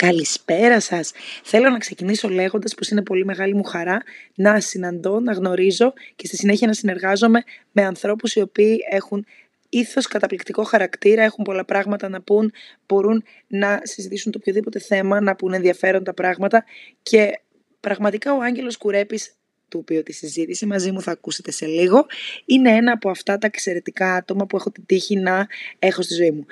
[0.00, 1.12] Καλησπέρα σας.
[1.44, 4.02] Θέλω να ξεκινήσω λέγοντας πως είναι πολύ μεγάλη μου χαρά
[4.34, 7.42] να συναντώ, να γνωρίζω και στη συνέχεια να συνεργάζομαι
[7.72, 9.26] με ανθρώπους οι οποίοι έχουν
[9.68, 12.52] ήθος καταπληκτικό χαρακτήρα, έχουν πολλά πράγματα να πούν,
[12.86, 16.64] μπορούν να συζητήσουν το οποιοδήποτε θέμα, να πούν ενδιαφέροντα πράγματα
[17.02, 17.40] και
[17.80, 19.34] πραγματικά ο Άγγελος Κουρέπης
[19.68, 22.06] του οποίου τη συζήτηση μαζί μου θα ακούσετε σε λίγο,
[22.44, 25.46] είναι ένα από αυτά τα εξαιρετικά άτομα που έχω την τύχη να
[25.78, 26.46] έχω στη ζωή μου.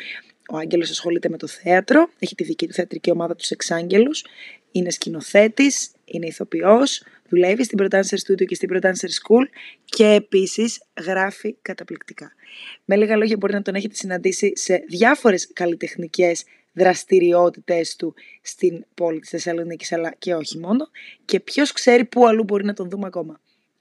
[0.50, 4.24] Ο Άγγελος ασχολείται με το θέατρο, έχει τη δική του θεατρική ομάδα τους Εξάγγελους,
[4.72, 9.46] είναι σκηνοθέτης, είναι ηθοποιός, δουλεύει στην Pro Dancer Studio και στην Pro Dancer School
[9.84, 12.32] και επίσης γράφει καταπληκτικά.
[12.84, 19.20] Με λίγα λόγια μπορεί να τον έχετε συναντήσει σε διάφορες καλλιτεχνικές δραστηριότητες του στην πόλη
[19.20, 20.88] της Θεσσαλονίκης αλλά και όχι μόνο
[21.24, 23.40] και ποιος ξέρει πού αλλού μπορεί να τον δούμε ακόμα.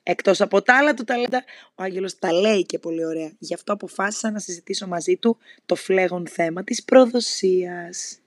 [0.10, 1.44] Εκτός από τα άλλα του ταλέντα,
[1.76, 3.32] ο Άγγελος τα λέει και πολύ ωραία.
[3.40, 8.20] Γι' αυτό αποφάσισα να συζητήσω μαζί του το φλέγον θέμα της προδοσίας.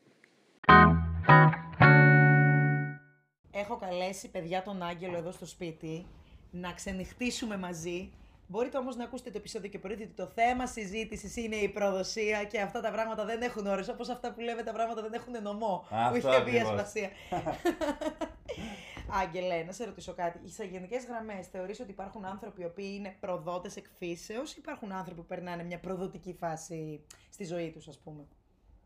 [3.51, 6.07] Έχω καλέσει παιδιά τον Άγγελο εδώ στο σπίτι
[6.51, 8.11] να ξενυχτήσουμε μαζί.
[8.47, 12.45] Μπορείτε όμως να ακούσετε το επεισόδιο και μπορείτε ότι το θέμα συζήτησης είναι η προδοσία
[12.45, 13.89] και αυτά τα πράγματα δεν έχουν όρες.
[13.89, 15.87] Όπως αυτά που λέμε τα πράγματα δεν έχουν νομό.
[15.91, 16.81] Αυτό που είχε πει η ακριβώς.
[16.81, 17.11] Ασπασία.
[19.13, 20.49] Άγγελε, να σε ρωτήσω κάτι.
[20.49, 25.21] Σε γενικές γραμμές, θεωρείς ότι υπάρχουν άνθρωποι οι οποίοι είναι προδότες εκφύσεως ή υπάρχουν άνθρωποι
[25.21, 28.27] που περνάνε μια προδοτική φάση στη ζωή τους, ας πούμε;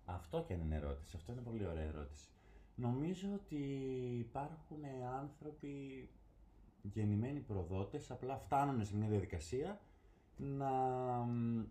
[0.04, 1.16] Αυτό και αν είναι ερώτηση.
[1.16, 2.28] Αυτό είναι πολύ ωραία ερώτηση.
[2.74, 3.64] Νομίζω ότι
[4.18, 4.78] υπάρχουν
[5.20, 6.08] άνθρωποι
[6.82, 9.80] γεννημένοι προδότες, απλά φτάνουν σε μια διαδικασία
[10.36, 10.70] να
[11.26, 11.64] μ,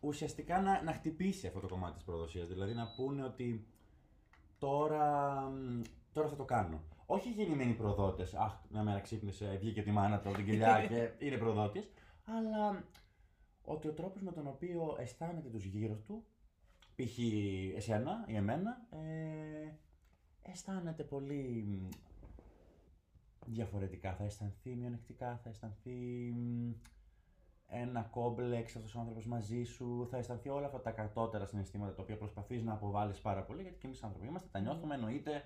[0.00, 2.48] ουσιαστικά να, να χτυπήσει αυτό το κομμάτι της προδοσίας.
[2.48, 3.66] Δηλαδή να πούνε ότι
[4.58, 5.80] τώρα, μ,
[6.12, 6.80] τώρα θα το κάνω.
[7.06, 11.10] Όχι γεννημένοι προδότες, αχ, μια μέρα ξύπνησε, βγήκε τη μάνα του από την κοιλιά και
[11.26, 11.90] είναι προδότης,
[12.24, 12.84] αλλά
[13.64, 16.24] ότι ο τρόπος με τον οποίο αισθάνεται τους γύρω του,
[16.94, 17.18] π.χ.
[17.76, 19.72] εσένα ή εμένα, ε,
[20.42, 21.88] αισθάνεται πολύ μ,
[23.46, 24.14] διαφορετικά.
[24.14, 25.90] Θα αισθανθεί μειονεκτικά, θα αισθανθεί
[26.36, 26.70] μ,
[27.66, 32.02] ένα κόμπλεξ αυτός ο άνθρωπος μαζί σου, θα αισθανθεί όλα αυτά τα κατώτερα συναισθήματα τα
[32.02, 35.44] οποία προσπαθείς να αποβάλεις πάρα πολύ, γιατί και εμείς άνθρωποι είμαστε, τα νιώθουμε εννοείται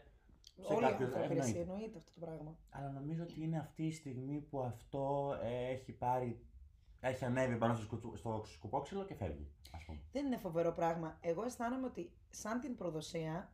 [0.60, 1.60] σε Όλοι κάποιο έχουν αγρεσία, εννοείται.
[1.72, 2.56] εννοείται αυτό το πράγμα.
[2.70, 6.40] Αλλά νομίζω ότι είναι αυτή η στιγμή που αυτό ε, έχει πάρει,
[7.00, 9.98] έχει ανέβει πάνω στο, σκουτσου- στο σκουπόξυλο και φεύγει, ας πούμε.
[10.12, 11.18] Δεν είναι φοβερό πράγμα.
[11.20, 13.52] Εγώ αισθάνομαι ότι σαν την προδοσία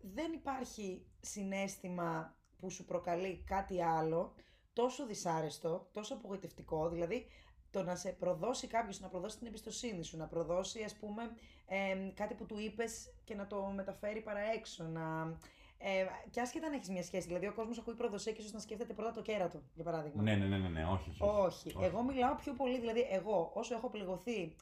[0.00, 4.34] δεν υπάρχει συνέστημα που σου προκαλεί κάτι άλλο
[4.72, 7.26] τόσο δυσάρεστο, τόσο απογοητευτικό, δηλαδή
[7.70, 11.22] το να σε προδώσει κάποιος, να προδώσει την εμπιστοσύνη σου, να προδώσει ας πούμε
[11.66, 15.36] εμ, κάτι που του είπες και να το μεταφέρει παρά έξω, να...
[15.78, 18.58] Ε, και άσχετα αν έχεις μια σχέση, δηλαδή ο κόσμος ακούει προδοσία και ίσω να
[18.58, 20.22] σκέφτεται πρώτα το κέρατο, για παράδειγμα.
[20.22, 21.10] Ναι, ναι, ναι, ναι, ναι, όχι.
[21.18, 21.84] όχι, Όχι.
[21.84, 24.54] Εγώ μιλάω πιο πολύ, δηλαδή εγώ όσο έχω πληγωθεί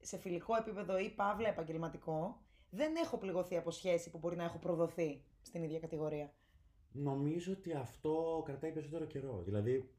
[0.00, 2.40] σε φιλικό επίπεδο ή παύλα επαγγελματικό,
[2.70, 6.32] δεν έχω πληγωθεί από σχέση που μπορεί να έχω προδοθεί στην ίδια κατηγορία.
[6.92, 9.42] Νομίζω ότι αυτό κρατάει περισσότερο καιρό.
[9.44, 9.90] Δηλαδή,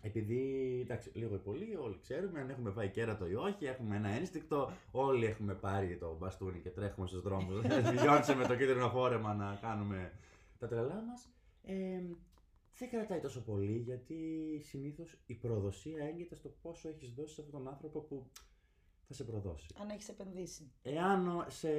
[0.00, 0.40] επειδή,
[0.82, 4.72] εντάξει, λίγο ή πολύ, όλοι ξέρουμε αν έχουμε φάει κέρατο ή όχι, έχουμε ένα ένστικτο,
[4.90, 7.62] όλοι έχουμε πάρει το μπαστούνι και τρέχουμε στους δρόμους,
[8.02, 10.12] λιώνσε με το κίτρινο φόρεμα να κάνουμε
[10.58, 11.28] τα τρελά μας.
[11.62, 12.00] Ε,
[12.78, 14.16] δεν κρατάει τόσο πολύ, γιατί
[14.64, 18.26] συνήθως η προδοσία έγκυται στο πόσο έχεις δώσει σε αυτόν τον άνθρωπο που
[19.08, 19.66] θα σε προδώσει.
[19.80, 20.70] Αν έχεις επενδύσει.
[20.82, 21.70] Εάν, ο- σε,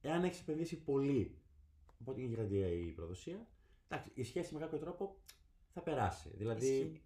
[0.00, 1.38] εάν έχεις επενδύσει πολύ,
[2.00, 3.46] οπότε είναι γιγαντία η προδοσία,
[3.88, 5.16] εντάξει, η σχέση με κάποιο τρόπο
[5.74, 6.30] θα περάσει.
[6.34, 7.02] Δηλαδή, Ισχύει.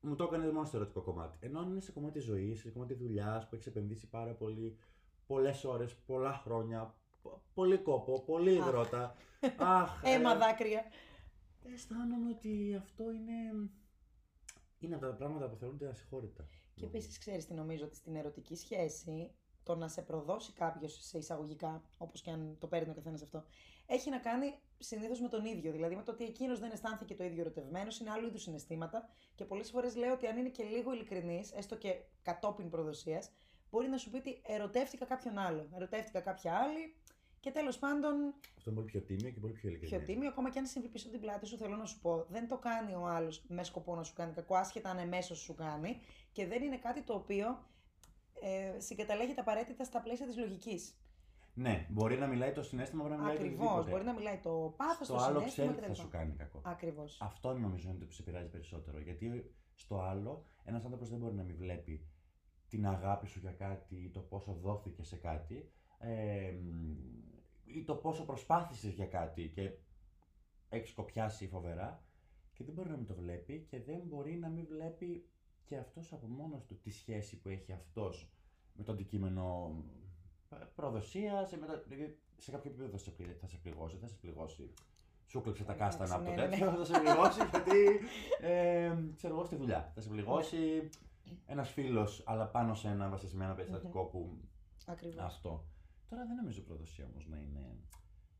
[0.00, 1.38] μου το έκανε μόνο στο ερωτικό κομμάτι.
[1.40, 4.76] Ενώ αν είναι σε κομμάτι ζωής, σε κομμάτι δουλειάς που έχεις επενδύσει πάρα πολύ,
[5.26, 8.66] πολλές ώρες, πολλά χρόνια, πο- πολύ κόπο, πολύ Αχ.
[8.66, 9.14] υδρότα.
[9.58, 10.82] Αχ, Έμα ε, δάκρυα.
[11.74, 13.68] αισθάνομαι ότι αυτό είναι.
[14.78, 16.46] Είναι από τα πράγματα που θεωρούνται ασυγχώρητα.
[16.74, 19.30] Και επίσης ξέρεις τι νομίζω ότι στην ερωτική σχέση
[19.62, 23.44] το να σε προδώσει κάποιος σε εισαγωγικά, όπως και αν το παίρνει ο καθένας αυτό,
[23.86, 25.72] έχει να κάνει συνήθως με τον ίδιο.
[25.72, 29.08] Δηλαδή με το ότι εκείνος δεν αισθάνθηκε το ίδιο ερωτευμένος, είναι άλλου είδους συναισθήματα.
[29.34, 33.30] Και πολλές φορές λέω ότι αν είναι και λίγο ειλικρινής, έστω και κατόπιν προδοσίας,
[33.70, 35.68] μπορεί να σου πει ότι ερωτεύτηκα κάποιον άλλο.
[35.74, 36.94] Ερωτεύτηκα κάποια άλλη
[37.40, 39.96] και τέλος πάντων Αυτό είναι πολύ πιο τίμιο και πολύ πιο ειλικρινή.
[39.96, 42.26] πιο τίμιο, ακόμα και αν συμβεί πίσω από την πλάτη σου, θέλω να σου πω,
[42.28, 45.54] δεν το κάνει ο άλλος με σκοπό να σου κάνει κακό, άσχετα αν εμέσως σου
[45.54, 46.00] κάνει
[46.32, 47.66] και δεν είναι κάτι το οποίο
[48.40, 50.94] ε, συγκαταλέγεται απαραίτητα στα πλαίσια της λογικής.
[51.54, 53.66] Ναι, μπορεί να μιλάει το συνέστημα, μπορεί να μιλάει το Ακριβώς.
[53.66, 53.90] οτιδήποτε.
[53.90, 56.00] Μπορεί να μιλάει το πάθος, Στο το άλλο συνέστημα ξέρει τι θα κτλ.
[56.00, 56.60] σου κάνει κακό.
[56.64, 57.18] Ακριβώς.
[57.20, 58.98] Αυτό νομίζω είναι το που σε πειράζει περισσότερο.
[59.00, 62.06] Γιατί στο άλλο, ένας άνθρωπος δεν μπορεί να μην βλέπει
[62.68, 66.92] την αγάπη σου για κάτι ή το πόσο δόθηκε σε κάτι ε, μ,
[67.64, 69.70] ή το πόσο προσπάθησες για κάτι και
[70.68, 72.04] έχεις κοπιάσει φοβερά
[72.52, 75.26] και δεν μπορεί να μην το βλέπει και δεν μπορεί να μην βλέπει
[75.64, 78.32] και αυτός από μόνος του τη σχέση που έχει αυτός
[78.72, 79.74] με το αντικείμενο
[80.74, 81.50] προδοσίας,
[81.88, 84.72] δηλαδή σε κάποιο επίπεδο θα σε, πλη- θα σε πληγώσει, θα σε πληγώσει.
[85.26, 88.00] Σου κλέψε τα κάστανα Εντάξει, από το ναι, ναι, τέτοιο, θα σε πληγώσει γιατί.
[88.40, 89.92] Ε, ξέρω εγώ στη δουλειά.
[89.94, 90.90] Θα σε πληγώσει
[91.46, 94.40] ένας φίλος, αλλά πάνω σε ένα βασισμένο περιστατικό που.
[94.86, 95.24] Ακριβώς.
[95.24, 95.64] Αυτό.
[96.08, 97.76] Τώρα δεν νομίζω προδοσία όμως να είναι.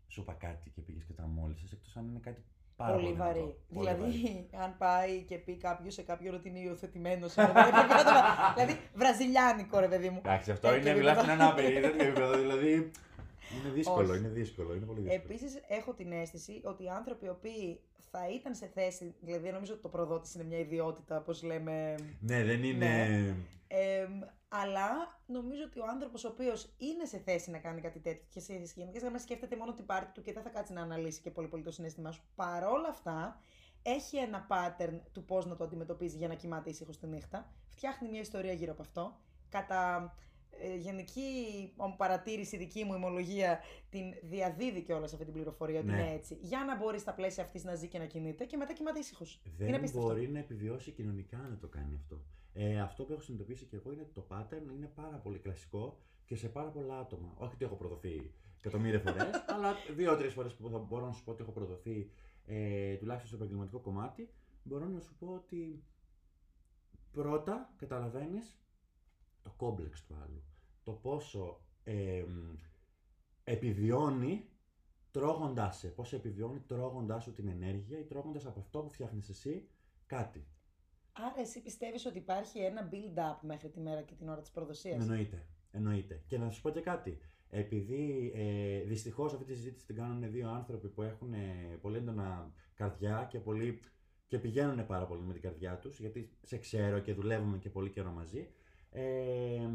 [0.08, 2.44] Σου είπα κάτι και πήγες και τα μόλισε, εκτός αν είναι κάτι
[2.76, 3.04] πάρα πολύ.
[3.04, 3.38] Πολύ βαρύ.
[3.38, 3.56] δυνατό.
[3.74, 4.48] Πολύ δηλαδή, βαρύ.
[4.64, 7.34] αν πάει και πει κάποιος σε κάποιον ότι είναι υιοθετημένος.
[8.54, 10.20] δηλαδή, βραζιλιάνικο, ρε παιδί μου.
[10.24, 12.38] Εντάξει, αυτό Ε, είναι και μιλά μετά- στην ανάπηρη, δεν είναι επίπεδο.
[12.38, 12.72] Δηλαδή.
[13.60, 14.18] Είναι δύσκολο, Όχι.
[14.18, 15.22] είναι δύσκολο, είναι πολύ δύσκολο.
[15.24, 17.80] Επίσης, έχω την αίσθηση ότι οι άνθρωποι οι οποίοι
[18.10, 19.14] θα ήταν σε θέση.
[19.20, 21.94] Δηλαδή, δεν νομίζω ότι το προδότης είναι μια ιδιότητα, όπως λέμε.
[22.20, 22.86] Ναι, δεν είναι.
[22.86, 23.34] Ναι.
[23.68, 24.20] εμ,
[24.54, 28.40] αλλά νομίζω ότι ο άνθρωπος ο οποίος είναι σε θέση να κάνει κάτι τέτοιο και
[28.40, 31.30] σε γενικές γραμμές σκέφτεται μόνο την πάρτη του και δεν θα κάτσει να αναλύσει και
[31.30, 32.22] πολύ πολύ το συνέστημά σου.
[32.34, 33.40] Παρόλα αυτά,
[33.82, 37.52] έχει ένα pattern του πώς να το αντιμετωπίζει για να κοιμάται ήσυχος τη νύχτα.
[37.68, 39.20] Φτιάχνει μια ιστορία γύρω από αυτό.
[39.48, 40.31] Κατά ε,
[40.78, 41.22] γενική
[41.76, 43.60] ομ, παρατήρηση, δική μου ημολογία,
[43.90, 45.92] την διαδίδει και όλα αυτή την πληροφορία ότι Ναι.
[46.00, 46.38] είναι έτσι.
[46.40, 49.40] Για να μπορεί στα πλαίσια αυτής να ζει και να κινείται και μετά κοιμάται ήσυχος.
[49.44, 50.06] είναι Δεν απίστευτο.
[50.06, 52.20] μπορεί να επιβιώσει κοινωνικά να το κάνει αυτό.
[52.54, 55.98] Ε, αυτό που έχω συνειδητοποιήσει και εγώ είναι ότι το pattern είναι πάρα πολύ κλασικό
[56.24, 57.34] και σε πάρα πολλά άτομα.
[57.38, 61.30] Όχι ότι έχω προδοθεί εκατομμύρια φορές, αλλά δύο-τρεις φορές που θα μπορώ να σου πω
[61.30, 62.10] ότι έχω προδοθεί
[62.46, 64.28] ε, τουλάχιστον στο επαγγελματικό κομμάτι,
[64.62, 65.82] μπορώ να σου πω ότι
[67.12, 68.56] πρώτα καταλαβαίνεις
[69.42, 70.42] το κόμπλεξ του άλλου.
[70.82, 72.24] Το πόσο ε,
[73.44, 74.48] επιβιώνει
[75.10, 79.68] τρώγοντάς σε, πόσο επιβιώνει τρώγοντάς σου την ενέργεια ή τρώγοντας από αυτό που φτιάχνεις εσύ
[80.06, 80.46] κάτι.
[81.12, 85.02] Άρα εσύ πιστεύεις ότι υπάρχει ένα build-up μέχρι τη μέρα και την ώρα της προδοσίας;
[85.02, 85.46] Εννοείται.
[85.70, 86.22] Εννοείται.
[86.26, 87.18] Και να σου πω και κάτι.
[87.50, 92.52] Επειδή ε, δυστυχώς αυτή τη συζήτηση την κάνουν δύο άνθρωποι που έχουν ε, πολύ έντονα
[92.74, 93.80] καρδιά και, πολύ,
[94.28, 97.90] και πηγαίνουν πάρα πολύ με την καρδιά τους, γιατί σε ξέρω και δουλεύουμε και πολύ
[97.90, 98.48] καιρό μαζί.
[98.92, 99.68] Ε,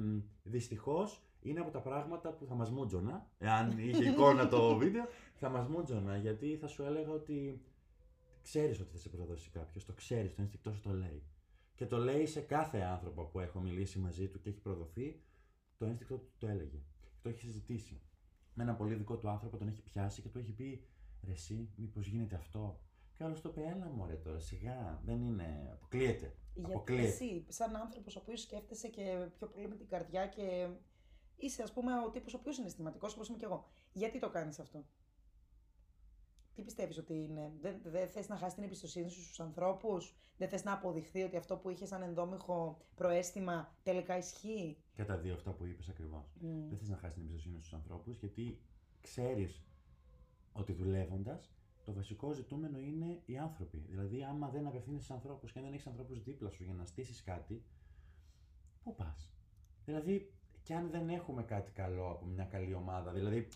[0.43, 5.05] Δυστυχώς είναι από τα πράγματα που θα μας μούτζωνα, εάν είχε εικόνα το βίντεο,
[5.35, 7.61] θα μας μούτζωνα γιατί θα σου έλεγα ότι
[8.41, 11.23] ξέρεις ότι θα σε προδώσει κάποιος, το ξέρεις, το ένστικτό σου το λέει.
[11.75, 15.21] Και το λέει σε κάθε άνθρωπο που έχω μιλήσει μαζί του και έχει προδοθεί,
[15.77, 16.77] το ένστικτο του το έλεγε.
[17.01, 18.01] Και το έχει συζητήσει.
[18.53, 20.83] Με ένα πολύ δικό του άνθρωπο τον έχει πιάσει και του έχει πει
[21.25, 22.79] Ρε εσύ, μήπως γίνεται αυτό;
[23.17, 26.35] Και άλλος το είπε, έλα μωρέ τώρα, σιγά, δεν είναι, αποκλείεται.
[26.53, 27.07] Γιατί αποκλείεται.
[27.07, 30.69] εσύ, σαν άνθρωπος ο οποίος σκέφτεσαι και πιο πολύ με την καρδιά και
[31.37, 33.67] είσαι ας πούμε ο τύπος ο οποίος είναι αισθηματικός όπως είμαι και εγώ.
[33.93, 34.85] Γιατί το κάνεις αυτό;
[36.53, 40.49] Τι πιστεύεις ότι είναι, δεν, δεν θες να χάσεις την εμπιστοσύνη σου στους ανθρώπους, δεν
[40.49, 45.33] θες να αποδειχθεί ότι αυτό που είχες σαν ενδόμηχο προαίσθημα τελικά ισχύει; Και τα δύο
[45.33, 46.33] αυτά που είπες ακριβώς.
[46.39, 46.67] Μμ.
[46.69, 48.61] Δεν θες να χάσεις την εμπιστοσύνη στους ανθρώπους γιατί
[49.01, 49.63] ξέρεις
[50.53, 51.51] ότι δουλεύοντας
[51.87, 53.77] το βασικό ζητούμενο είναι οι άνθρωποι.
[53.77, 57.23] Δηλαδή, άμα δεν απευθύνει στου ανθρώπους και δεν έχεις ανθρώπους δίπλα σου για να στήσεις
[57.23, 57.63] κάτι,
[58.83, 59.31] πού πας;
[59.85, 60.31] Δηλαδή,
[60.63, 63.47] και αν δεν έχουμε κάτι καλό από μια καλή ομάδα, δηλαδή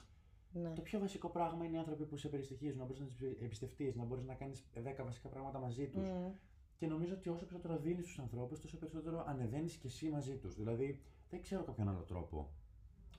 [0.53, 0.73] Ναι.
[0.73, 3.93] το πιο βασικό πράγμα είναι οι άνθρωποι που σε περιστοιχίζουν, να μπορείς να τους εμπιστευτεί,
[3.97, 6.09] να μπορείς να κάνεις 10 βασικά πράγματα μαζί τους.
[6.09, 6.31] Μμ.
[6.77, 10.55] Και νομίζω ότι όσο περισσότερο δίνεις στους ανθρώπους, τόσο περισσότερο ανεβαίνεις και εσύ μαζί τους.
[10.55, 12.49] Δηλαδή, δεν ξέρω κάποιον άλλο τρόπο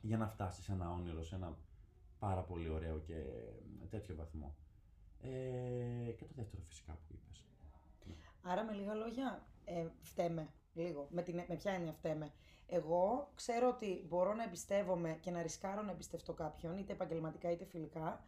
[0.02, 1.56] για να φτάσεις σε ένα όνειρο, σε ένα
[2.18, 3.22] πάρα πολύ ωραίο και
[3.90, 4.54] τέτοιο βαθμό.
[5.22, 7.44] Ε, και το δεύτερο φυσικά που είπες.
[8.42, 11.06] Άρα με λίγα λόγια, ε, φταίμε λίγο.
[11.10, 12.32] Με, την, με ποια έννοια φταίμε.
[12.66, 17.64] Εγώ ξέρω ότι μπορώ να εμπιστεύομαι και να ρισκάρω να εμπιστευτώ κάποιον, είτε επαγγελματικά είτε
[17.64, 18.24] φιλικά.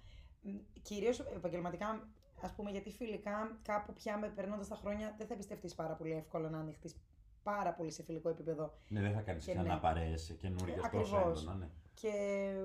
[0.83, 2.09] Κυρίως επαγγελματικά,
[2.41, 6.13] ας πούμε, γιατί φιλικά κάπου πια με περνώντας τα χρόνια δεν θα εμπιστευτείς πάρα πολύ
[6.13, 6.97] εύκολα να ανοιχτείς
[7.43, 8.75] πάρα πολύ σε φιλικό επίπεδο.
[8.89, 9.81] Ναι, δεν θα κάνεις Και ξανά ναι.
[9.81, 11.43] παρέες καινούργιες τόσο Ακριβώς.
[11.43, 11.69] έντονα, ναι.
[11.95, 12.13] Και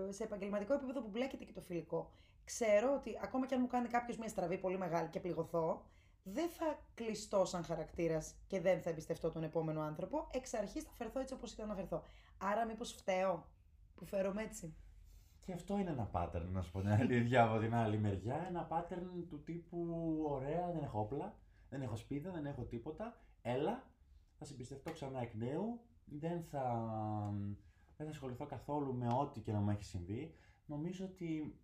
[0.09, 2.11] σε επαγγελματικό επίπεδο που μπλέκεται και το φιλικό.
[2.51, 5.85] Ξέρω ότι ακόμα και αν μου κάνει κάποιος μια στραβή πολύ μεγάλη και πληγωθώ,
[6.23, 10.27] δεν θα κλειστώ σαν χαρακτήρας και δεν θα εμπιστευτώ τον επόμενο άνθρωπο.
[10.31, 12.03] Εξ αρχής θα φερθώ έτσι όπως ήταν να φερθώ.
[12.37, 13.45] Άρα, μήπως φταίω
[13.95, 14.75] που φέρομαι έτσι;
[15.39, 18.45] Και αυτό είναι ένα pattern, να σου πω την αλήθεια από την άλλη μεριά.
[18.47, 19.87] Ένα pattern του τύπου
[20.29, 21.35] ωραία, δεν έχω όπλα,
[21.69, 23.17] δεν έχω σπίδα, δεν έχω τίποτα.
[23.41, 23.83] Έλα,
[24.37, 25.79] θα σε εμπιστευτώ ξανά εκ νέου.
[26.05, 26.93] Δεν θα,
[27.97, 30.33] δεν θα ασχοληθώ καθόλου με ό,τι και να μου έχει συμβεί.
[30.65, 31.59] Νομίζω ότι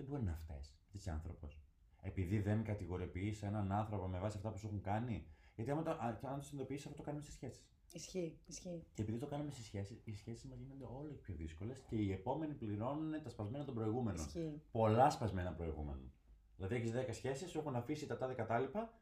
[0.00, 0.60] δεν μπορεί να φταίει
[0.92, 1.60] είσαι άνθρωπος.
[2.02, 5.26] Επειδή δεν κατηγοριοποιεί έναν άνθρωπο με βάση αυτά που σου έχουν κάνει.
[5.54, 7.64] Γιατί άμα το, αν το συνειδητοποιήσει, αυτό το κάνουμε στι σχέσεις.
[7.92, 8.84] Ισχύει, ισχύει.
[8.94, 11.96] Και επειδή το κάνουμε στι σχέσεις, οι σχέσεις μας γίνονται όλο και πιο δύσκολες και
[11.96, 14.26] οι επόμενοι πληρώνουν τα σπασμένα των προηγούμενων.
[14.26, 14.62] Ισχύει.
[14.70, 16.12] Πολλά σπασμένα προηγούμενων.
[16.56, 18.92] Δηλαδή έχεις 10 σχέσεις, σου έχουν αφήσει τα τάδε κατάλοιπα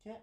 [0.00, 0.16] και.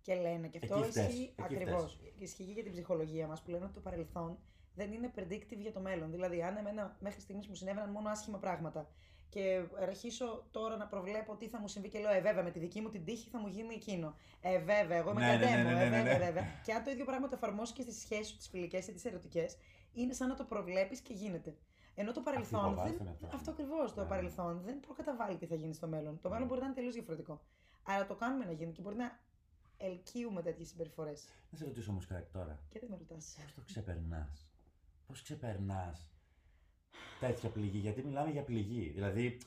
[0.00, 1.98] Και λένε, και αυτό Εκεί φταίς, ισχύει εκεί ακριβώς.
[2.18, 4.38] Ισχύει και για την ψυχολογία μας που λένε ότι το παρελθόν
[4.74, 6.10] δεν είναι predictive για το μέλλον.
[6.10, 8.90] Δηλαδή, αν εμένα μέχρι στιγμής μου συνέβαιναν μόνο άσχημα πράγματα
[9.28, 12.58] και αρχίσω τώρα να προβλέπω τι θα μου συμβεί και λέω, Ε, βέβαια, με τη
[12.58, 14.16] δική μου την τύχη θα μου γίνει εκείνο.
[14.40, 15.70] Ε, βέβαια, εγώ είμαι Ναι, ναι, ναι, καντέμο.
[15.70, 16.02] ναι, Ε, ναι, ναι.
[16.02, 16.44] βέβαια, βέβαια.
[16.64, 19.04] Και αν το ίδιο πράγμα το εφαρμόσεις και στις σχέσεις σου, τις φιλικές ή τις
[19.04, 19.56] ερωτικές,
[19.92, 21.56] είναι σαν να το προβλέπεις και γίνεται.
[21.94, 22.60] Ενώ το Αυτή παρελθόν.
[22.60, 23.06] υποβάθμιση Δεν...
[23.06, 23.36] είναι αυτό.
[23.36, 23.94] Αυτό ακριβώς.
[23.94, 24.06] Το Ναι.
[24.08, 26.20] παρελθόν δεν προκαταβάλει τι θα γίνει στο μέλλον.
[26.20, 26.48] Το μέλλον Ναι.
[26.48, 27.40] μπορεί να είναι τελείως διαφορετικό.
[27.82, 29.18] Αλλά το κάνουμε να γίνει και μπορεί να
[29.76, 31.24] ελκύουμε τέτοιες συμπεριφορές.
[31.50, 32.58] Να σε ρωτήσω όμως κάτι τώρα.
[32.68, 33.36] Και δεν με ρωτάς.
[33.44, 34.46] Πώς το ξεπερνάς,
[35.06, 36.10] Πώς ξεπερνάς
[37.20, 38.90] τέτοια πληγή, Γιατί μιλάμε για πληγή.
[38.94, 39.38] Δηλαδή,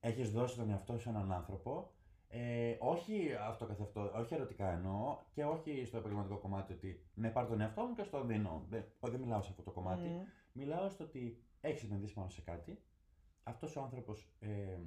[0.00, 1.90] έχεις δώσει τον εαυτό σου σε έναν άνθρωπο,
[2.28, 7.28] ε, όχι αυτό καθ' αυτό, όχι ερωτικά εννοώ, και όχι στο επαγγελματικό κομμάτι ότι ναι,
[7.28, 8.66] πάρω τον εαυτό μου και στο δίνω.
[8.68, 10.08] Δεν, δεν μιλάω σε αυτό το κομμάτι.
[10.08, 10.22] Μμμ.
[10.52, 12.78] Μιλάω στο ότι έχεις επενδύσει πάνω σε κάτι.
[13.42, 14.78] Αυτός ο άνθρωπος ε,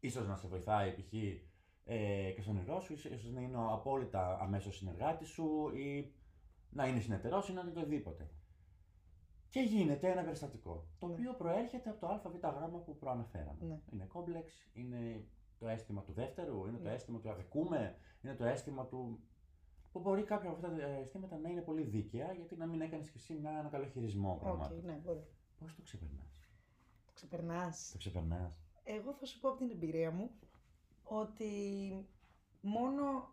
[0.00, 1.12] ίσως να σε βοηθάει, π.χ.
[1.84, 6.12] Ε, και στον όνειρό σου, ίσως να είναι ο απόλυτα αμέσως συνεργάτης σου ή
[6.70, 8.30] να είναι συνεταιρός ή να είναι οτιδήποτε.
[9.50, 10.86] Και γίνεται ένα περιστατικό.
[10.98, 11.12] Το Ναι.
[11.12, 13.58] οποίο προέρχεται από το ΑΒ γράμμα που προαναφέραμε.
[13.60, 13.80] Ναι.
[13.92, 15.24] Είναι κόμπλεξ, είναι
[15.58, 16.92] το αίσθημα του δεύτερου, είναι το Ναι.
[16.94, 19.20] αίσθημα του αδικούμε, είναι το αίσθημα του.
[19.92, 23.10] που μπορεί κάποια από αυτά τα αισθήματα να είναι πολύ δίκαια, γιατί να μην έκανες
[23.10, 24.80] και εσύ μια, ένα καλό χειρισμό Οκ, πραγμάτων.
[24.84, 25.26] ναι, μπορεί.
[25.58, 26.48] Πώς το ξεπερνάς,
[27.06, 27.88] Το ξεπερνάς.
[27.92, 28.58] Το ξεπερνάς.
[28.84, 30.30] Εγώ θα σου πω από την εμπειρία μου
[31.04, 31.46] ότι
[32.60, 33.28] μόνο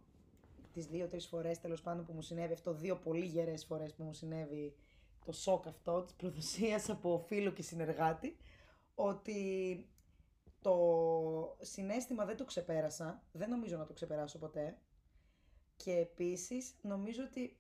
[0.74, 4.14] τις δύο-τρεις φορές τέλος πάντων που μου συνέβη αυτό, δύο πολύ γερές φορές που μου
[4.14, 4.76] συνέβη
[5.26, 8.38] το σοκ αυτό της προδοσίας από φίλο και συνεργάτη,
[8.96, 9.90] ότι
[10.62, 10.78] το
[11.62, 14.78] συνέστημα δεν το ξεπέρασα, δεν νομίζω να το ξεπεράσω ποτέ
[15.76, 17.60] και επίσης νομίζω ότι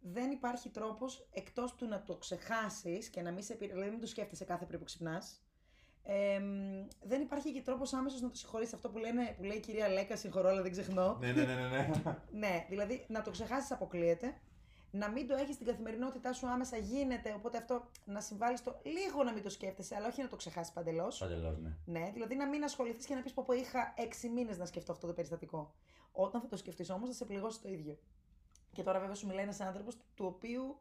[0.00, 4.00] δεν υπάρχει τρόπος εκτός του να το ξεχάσεις και να μην σε επηρε- δηλαδή μην
[4.00, 5.40] το σκέφτεσαι κάθε πρωί που ξυπνάς,
[6.08, 9.60] Εμ, δεν υπάρχει και τρόπος άμεσος να το συγχωρήσεις αυτό που, λένε, που λέει η
[9.60, 11.16] κυρία Λέκα, συγχωρώ αλλά δεν ξεχνώ.
[11.20, 11.68] ναι, ναι, ναι, ναι.
[11.68, 11.88] ναι.
[12.32, 14.40] Ναι, δηλαδή να το ξεχάσεις αποκλείεται.
[14.98, 19.22] Να μην το έχεις στην καθημερινότητά σου άμεσα γίνεται, οπότε αυτό να συμβάλλεις στο λίγο
[19.22, 21.18] να μην το σκέφτεσαι, αλλά όχι να το ξεχάσεις παντελώς.
[21.18, 21.76] Παντελώς, ναι.
[21.84, 24.92] Ναι, δηλαδή να μην ασχοληθείς και να πεις πω, πω είχα έξι μήνες να σκεφτώ
[24.92, 25.74] αυτό το περιστατικό.
[26.12, 27.98] Όταν θα το σκεφτείς όμως, θα σε πληγώσει το ίδιο.
[28.72, 30.78] Και τώρα, βέβαια, σου μιλάει ένας άνθρωπος του οποίου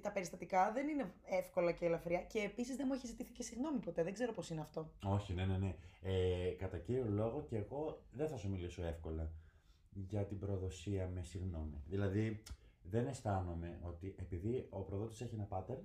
[0.00, 3.78] τα περιστατικά δεν είναι εύκολα και ελαφριά και επίσης δεν μου έχει ζητηθεί και συγγνώμη
[3.78, 4.02] ποτέ.
[4.02, 4.90] Δεν ξέρω πώς είναι αυτό.
[5.04, 5.74] Όχι, ναι, ναι, ναι.
[6.02, 9.30] Ε, κατά κύριο λόγο και εγώ δεν θα σου μιλήσω εύκολα
[9.90, 11.82] για την προδοσία με συγγνώμη.
[11.86, 12.42] Δηλαδή,
[12.82, 15.82] δεν αισθάνομαι ότι επειδή ο προδότης έχει ένα pattern,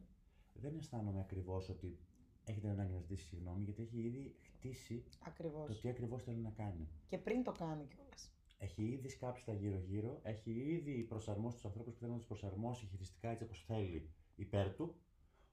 [0.54, 1.98] δεν αισθάνομαι ακριβώς ότι
[2.46, 5.68] έχει την ανάγκη να ζητήσει συγγνώμη, γιατί έχει ήδη χτίσει Ακριβώς.
[5.68, 6.88] το τι ακριβώς θέλει να κάνει.
[7.08, 8.32] Και πριν το κάνει κιόλας.
[8.58, 12.86] Έχει ήδη σκάψει τα γύρω-γύρω, έχει ήδη προσαρμόσει τους ανθρώπους που θέλει να τους προσαρμόσει
[12.86, 14.96] χειριστικά έτσι όπως θέλει υπέρ του.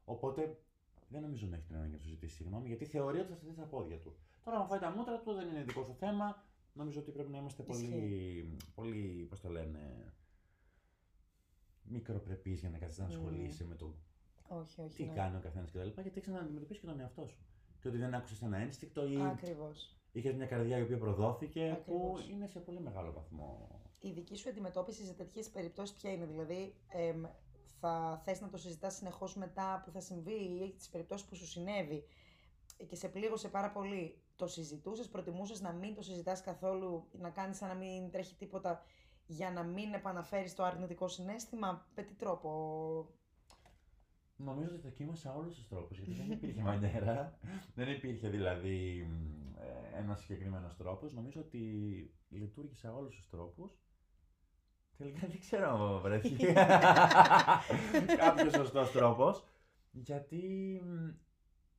[0.05, 0.61] Οπότε
[1.09, 3.53] δεν νομίζω να έχει την ανάγκη να του ζητήσει συγγνώμη, γιατί θεωρεί ότι θα σταθεί
[3.53, 4.17] στα πόδια του.
[4.45, 6.43] Τώρα, αν φάει τα μούτρα του, δεν είναι δικό σου θέμα.
[6.73, 10.13] Νομίζω ότι πρέπει να είμαστε πολύ, πολύ πώς το λένε,
[11.85, 13.09] μικροπρεπείς για να κάτσεις να Mm.
[13.09, 13.95] ασχολείσαι με το
[14.49, 14.95] Όχι, όχι.
[15.05, 15.89] τι κάνει ο καθένας κτλ.
[16.01, 17.47] Γιατί έχει να αντιμετωπίσεις και τον εαυτό σου.
[17.81, 19.97] Και ότι δεν άκουσες ένα ένστικτο ή Ακριβώς.
[20.13, 22.23] είχες μια καρδιά η οποία προδόθηκε, Ακριβώς.
[22.25, 26.27] που είναι σε πολύ μεγάλο βαθμό Η δική σου αντιμετώπιση σε τέτοιες περιπτώσεις ποια είναι,
[26.27, 27.23] δηλαδή εμ,
[27.81, 30.35] θα θες να το συζητάς συνεχώς μετά που θα συμβεί
[30.65, 32.05] ή τις περιπτώσεις που σου συνέβη
[32.87, 37.57] και σε πλήγωσε πάρα πολύ, το συζητούσες, προτιμούσες να μην το συζητάς καθόλου, να κάνεις
[37.57, 38.83] σαν να μην τρέχει τίποτα
[39.27, 42.51] για να μην επαναφέρεις το αρνητικό συνέστημα, με τι τρόπο;
[44.37, 47.39] Νομίζω ότι δοκίμασα όλους τους τρόπους γιατί δεν υπήρχε μανέρα.
[47.75, 49.09] δεν υπήρχε δηλαδή
[49.97, 51.13] ένας συγκεκριμένος τρόπος.
[51.13, 51.61] Νομίζω ότι
[52.29, 53.77] λειτουργήσα όλους τους τρόπους.
[54.97, 56.53] Τελικά δεν ξέρω αν βρέθηκε
[58.25, 59.45] κάποιος σωστός τρόπος.
[59.91, 60.41] Γιατί
[60.85, 61.09] μ,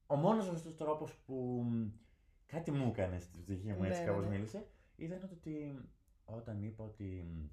[0.08, 1.88] ο μόνος σωστός τρόπος που μ,
[2.46, 4.30] κάτι μου έκανες στη ψυχή μου, έτσι Ναι, ναι, κάπως ναι.
[4.30, 5.80] μίλησε, ήταν ότι
[6.25, 7.03] όταν είπα ότι.
[7.03, 7.46] μ,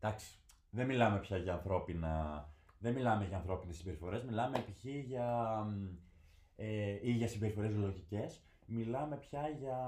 [0.00, 0.38] Εντάξει,
[0.70, 2.48] δεν μιλάμε πια για ανθρώπινα
[2.84, 4.84] δεν μιλάμε για ανθρώπινες συμπεριφορές, μιλάμε π.χ.
[4.84, 5.86] για, μ,
[6.56, 8.42] ε, ή για συμπεριφορές λογικές.
[8.66, 9.78] Μιλάμε πια για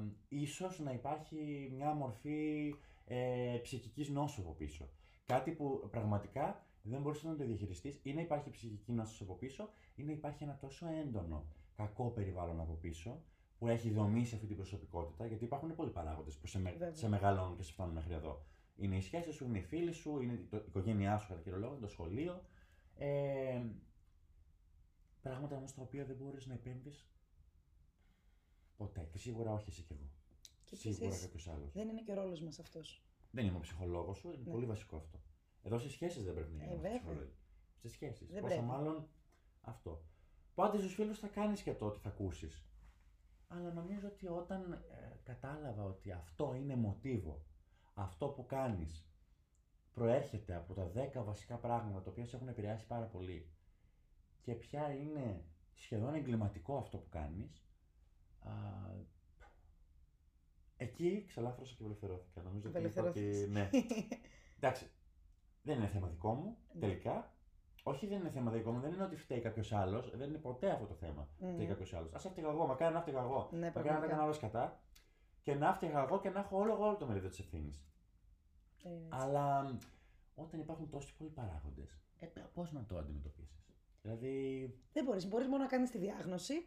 [0.00, 2.74] μ, ίσως να υπάρχει μια μορφή
[3.06, 4.88] ε, ψυχικής νόσου από πίσω.
[5.26, 9.68] Κάτι που πραγματικά δεν μπορείς να το διαχειριστείς ή να υπάρχει ψυχική νόσος από πίσω
[9.94, 11.44] ή να υπάρχει ένα τόσο έντονο
[11.76, 13.22] κακό περιβάλλον από πίσω
[13.62, 16.94] που έχει δομήσει αυτή την προσωπικότητα, γιατί υπάρχουν πολλοί παράγοντες που σε, με, Βέβαια.
[16.94, 18.44] σε μεγαλώνουν και σε φτάνουν μέχρι εδώ.
[18.76, 21.40] Είναι οι σχέσει σου, είναι οι φίλοι σου, είναι η το- η οικογένειά σου κατά
[21.40, 22.42] κύριο λόγο, είναι το σχολείο.
[22.94, 23.62] Ε,
[25.20, 27.06] πράγματα όμως τα οποία δεν μπορείς να επέμβεις
[28.76, 29.08] ποτέ.
[29.12, 30.08] Και σίγουρα όχι εσύ και εγώ.
[30.64, 31.72] Και σίγουρα επίσης, κάποιος άλλος.
[31.72, 33.04] δεν είναι και ο ρόλος μας αυτός.
[33.30, 34.50] Δεν είμαι ο ψυχολόγος σου, είναι Ναι.
[34.52, 35.20] πολύ βασικό αυτό.
[35.62, 36.98] Εδώ στι σχέσεις δεν πρέπει να Ε, είμαστε βέβαια.
[37.00, 37.34] ψυχολόγοι.
[37.78, 38.28] Στι σχέσεις.
[38.30, 38.68] Δεν Πόσο πρέπει.
[38.68, 39.08] μάλλον
[39.60, 40.02] αυτό.
[40.54, 42.64] Πάντε στους φίλους θα κάνεις και το ότι θα ακούσεις.
[43.54, 47.44] Αλλά νομίζω ότι όταν ε, κατάλαβα ότι αυτό είναι μοτίβο,
[47.94, 49.06] αυτό που κάνεις
[49.92, 53.50] προέρχεται από τα 10 βασικά πράγματα τα οποία σε έχουν επηρεάσει πάρα πολύ
[54.40, 55.44] και πια είναι
[55.74, 57.66] σχεδόν εγκληματικό αυτό που κάνεις,
[58.40, 58.50] α,
[60.76, 62.42] εκεί ξελάφρωσα και απελευθερώθηκα.
[62.42, 63.48] Νομίζω ότι είπα ότι Απελευθερώθηκες.
[63.48, 63.70] ναι.
[64.56, 64.90] Εντάξει,
[65.62, 66.80] δεν είναι θέμα δικό μου Ναι.
[66.80, 67.32] τελικά.
[67.82, 70.70] Όχι δεν είναι θέμα δικό μου, δεν είναι ότι φταίει κάποιος άλλος, δεν είναι ποτέ
[70.70, 71.28] αυτό το θέμα.
[71.38, 71.52] Μμμ.
[71.52, 72.12] Φταίει κάποιος άλλος.
[72.14, 73.48] Α έφταιγα εγώ, μακάρι να έφταιγα εγώ.
[73.52, 74.06] Ναι, μακάρι να τα πραγματικά.
[74.06, 74.80] έκανα άλλο κατά.
[75.42, 77.82] Και να έφταιγα εγώ και να έχω όλο, εγώ όλο το μερίδιο της ευθύνης.
[78.82, 79.18] Δεν είναι έτσι.
[79.26, 79.76] Αλλά
[80.34, 83.66] όταν υπάρχουν τόσοι πολλοί παράγοντες, ε, πώς να το αντιμετωπίσεις;
[84.02, 84.34] Δηλαδή.
[84.92, 86.66] Δεν μπορείς, μπορείς μόνο να κάνεις τη διάγνωση,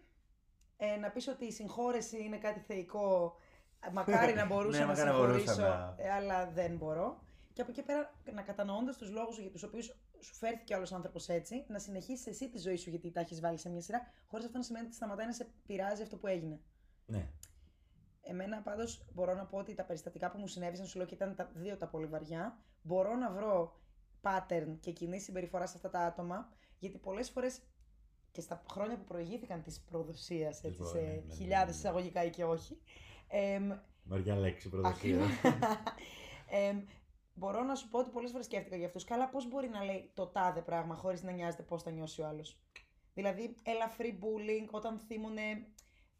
[0.77, 3.35] ε, να πεις ότι η συγχώρεση είναι κάτι θεϊκό,
[3.91, 7.23] μακάρι να μπορούσα Ναι, να μακάρι να μπορούσα συγχωρήσω, να- ε, αλλά δεν μπορώ.
[7.53, 9.95] Και από εκεί πέρα, να κατανοώντας τους λόγους για τους οποίους
[10.25, 13.57] σου φέρθηκε άλλος άνθρωπος έτσι, να συνεχίσεις εσύ τη ζωή σου γιατί τα έχεις βάλει
[13.57, 16.59] σε μια σειρά, χωρίς αυτό να σημαίνει ότι σταματάει να σε πειράζει αυτό που έγινε.
[17.05, 17.27] Ναι.
[18.21, 21.35] Εμένα πάντως μπορώ να πω ότι τα περιστατικά που μου συνέβησαν, σου λέω και ήταν
[21.35, 23.79] τα δύο τα πολύ βαριά, μπορώ να βρω
[24.21, 27.61] pattern και κοινή συμπεριφορά σε αυτά τα άτομα, γιατί πολλές φορές
[28.31, 31.79] και στα χρόνια που προηγήθηκαν της προδοσίας, έτσι, Λοιπόν, σε ναι, ναι, ναι, χιλιάδες ναι.
[31.79, 32.77] εισαγωγικά ή και όχι.
[33.27, 33.71] εμ,
[34.03, 35.17] Μεριά λέξη προδοσία.
[35.25, 35.29] Ακριβώς.
[37.35, 39.03] Εμ, μπορώ να σου πω ότι πολλές φορές σκέφτηκα για αυτούς.
[39.03, 42.27] Καλά, πώς μπορεί να λέει το τάδε πράγμα χωρίς να νοιάζεται πώς θα νιώσει ο
[42.27, 42.59] άλλος.
[43.13, 45.67] Δηλαδή, ελαφρύ bullying, όταν θύμωνε,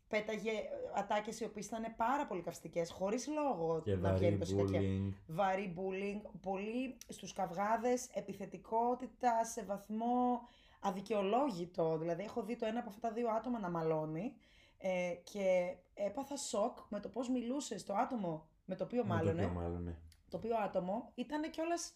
[0.08, 0.52] πέταγε
[0.96, 4.80] ατάκες οι οποίες ήταν πάρα πολύ καυστικές, χωρίς λόγο και να βγαίνει βαρύ τόσο κακιά.
[4.82, 5.14] bullying.
[5.28, 10.42] Βαρύ bullying, πολύ στους καυγάδες, επιθετικότητα σε βαθμό
[10.82, 11.98] αδικαιολόγητο.
[11.98, 14.34] Δηλαδή, έχω δει το ένα από αυτά τα δύο άτομα να μαλώνει
[14.78, 19.16] ε, και έπαθα σοκ με το πώς μιλούσες στο άτομο με το οποίο Με το
[19.16, 19.96] μάλωνε οποίο μάλλον, ναι.
[20.36, 21.94] Το οποίο άτομο ήταν κιόλας.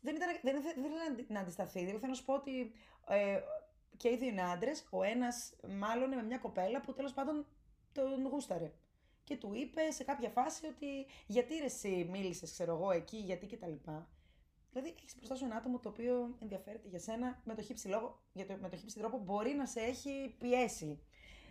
[0.00, 1.78] Δεν, ήταν, δεν, δεν, δεν ήθελε να αντι- να αντισταθεί.
[1.78, 2.72] Δηλαδή θέλω να σου πω ότι
[3.08, 3.40] ε,
[3.96, 4.86] και οι δύο είναι άντρες.
[4.90, 7.46] Ο ένας μάλλον με μια κοπέλα που τέλος πάντων
[7.92, 8.72] τον γούσταρε.
[9.24, 13.46] Και του είπε σε κάποια φάση ότι γιατί ρε εσύ μίλησες, ξέρω εγώ, εκεί, γιατί
[13.46, 14.08] και τα λοιπά.
[14.70, 18.22] Δηλαδή έχεις μπροστά σου ένα άτομο το οποίο ενδιαφέρεται για σένα με το χύψη λόγο,
[18.32, 21.02] για το, με το χύψη τρόπο μπορεί να σε έχει πιέσει.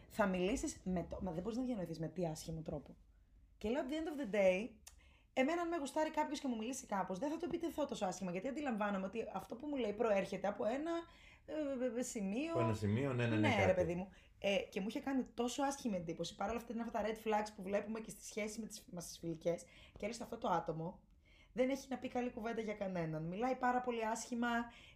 [0.09, 1.19] Θα μιλήσεις με το.
[1.21, 2.95] Μα δεν μπορείς να διανοηθείς με τι άσχημο τρόπο.
[3.57, 4.69] Και λέω at the end of the day,
[5.33, 8.31] εμένα αν με γουστάρει κάποιος και μου μιλήσει κάπως, δεν θα το επιτεθώ τόσο άσχημα.
[8.31, 10.91] Γιατί αντιλαμβάνομαι ότι αυτό που μου λέει προέρχεται από ένα
[11.45, 12.51] ε, ε, σημείο.
[12.51, 13.47] Από ένα σημείο, ναι, ναι, ναι.
[13.47, 13.65] Ναι, κάτι.
[13.65, 14.09] ρε παιδί μου.
[14.39, 16.35] Ε, και μου είχε κάνει τόσο άσχημη εντύπωση.
[16.35, 18.85] Παρ' όλα αυτά είναι αυτά τα red flags που βλέπουμε και στη σχέση με τις
[18.91, 19.61] μας τις φιλικές.
[19.97, 20.99] Και έλεγε αυτό το άτομο
[21.53, 23.23] δεν έχει να πει καλή κουβέντα για κανέναν.
[23.23, 24.47] Μιλάει πάρα πολύ άσχημα,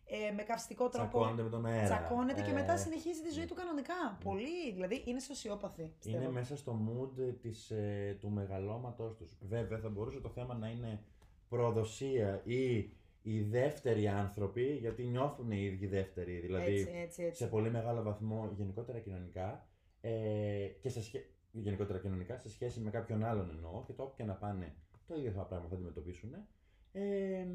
[0.06, 1.08] ε, με καυστικό τρόπο.
[1.10, 1.84] Τσακώνεται με τον αέρα.
[1.84, 4.18] Τσακώνεται και Ε, μετά συνεχίζει τη ζωή του κανονικά.
[4.24, 4.72] Πολύ.
[4.74, 5.94] Δηλαδή είναι σοσιόπαθη.
[5.98, 6.24] πιστεύω.
[6.24, 9.38] Είναι μέσα στο mood της, ε, του μεγαλώματός τους.
[9.42, 11.04] Βέβαια θα μπορούσε το θέμα να είναι
[11.50, 12.90] προδοσία ή
[13.22, 17.44] οι δεύτεροι άνθρωποι, γιατί νιώθουν οι ίδιοι δεύτεροι, δηλαδή έτσι, έτσι, έτσι.
[17.44, 19.68] σε πολύ μεγάλο βαθμό γενικότερα κοινωνικά
[20.02, 21.26] ε, και σε σχέ...
[21.52, 24.76] γενικότερα κοινωνικά σε σχέση με κάποιον άλλον εννοώ και το όπου και να πάνε
[25.08, 26.34] το ίδιο θα πράγμα θα αντιμετωπίσουν.
[26.92, 27.48] Ε,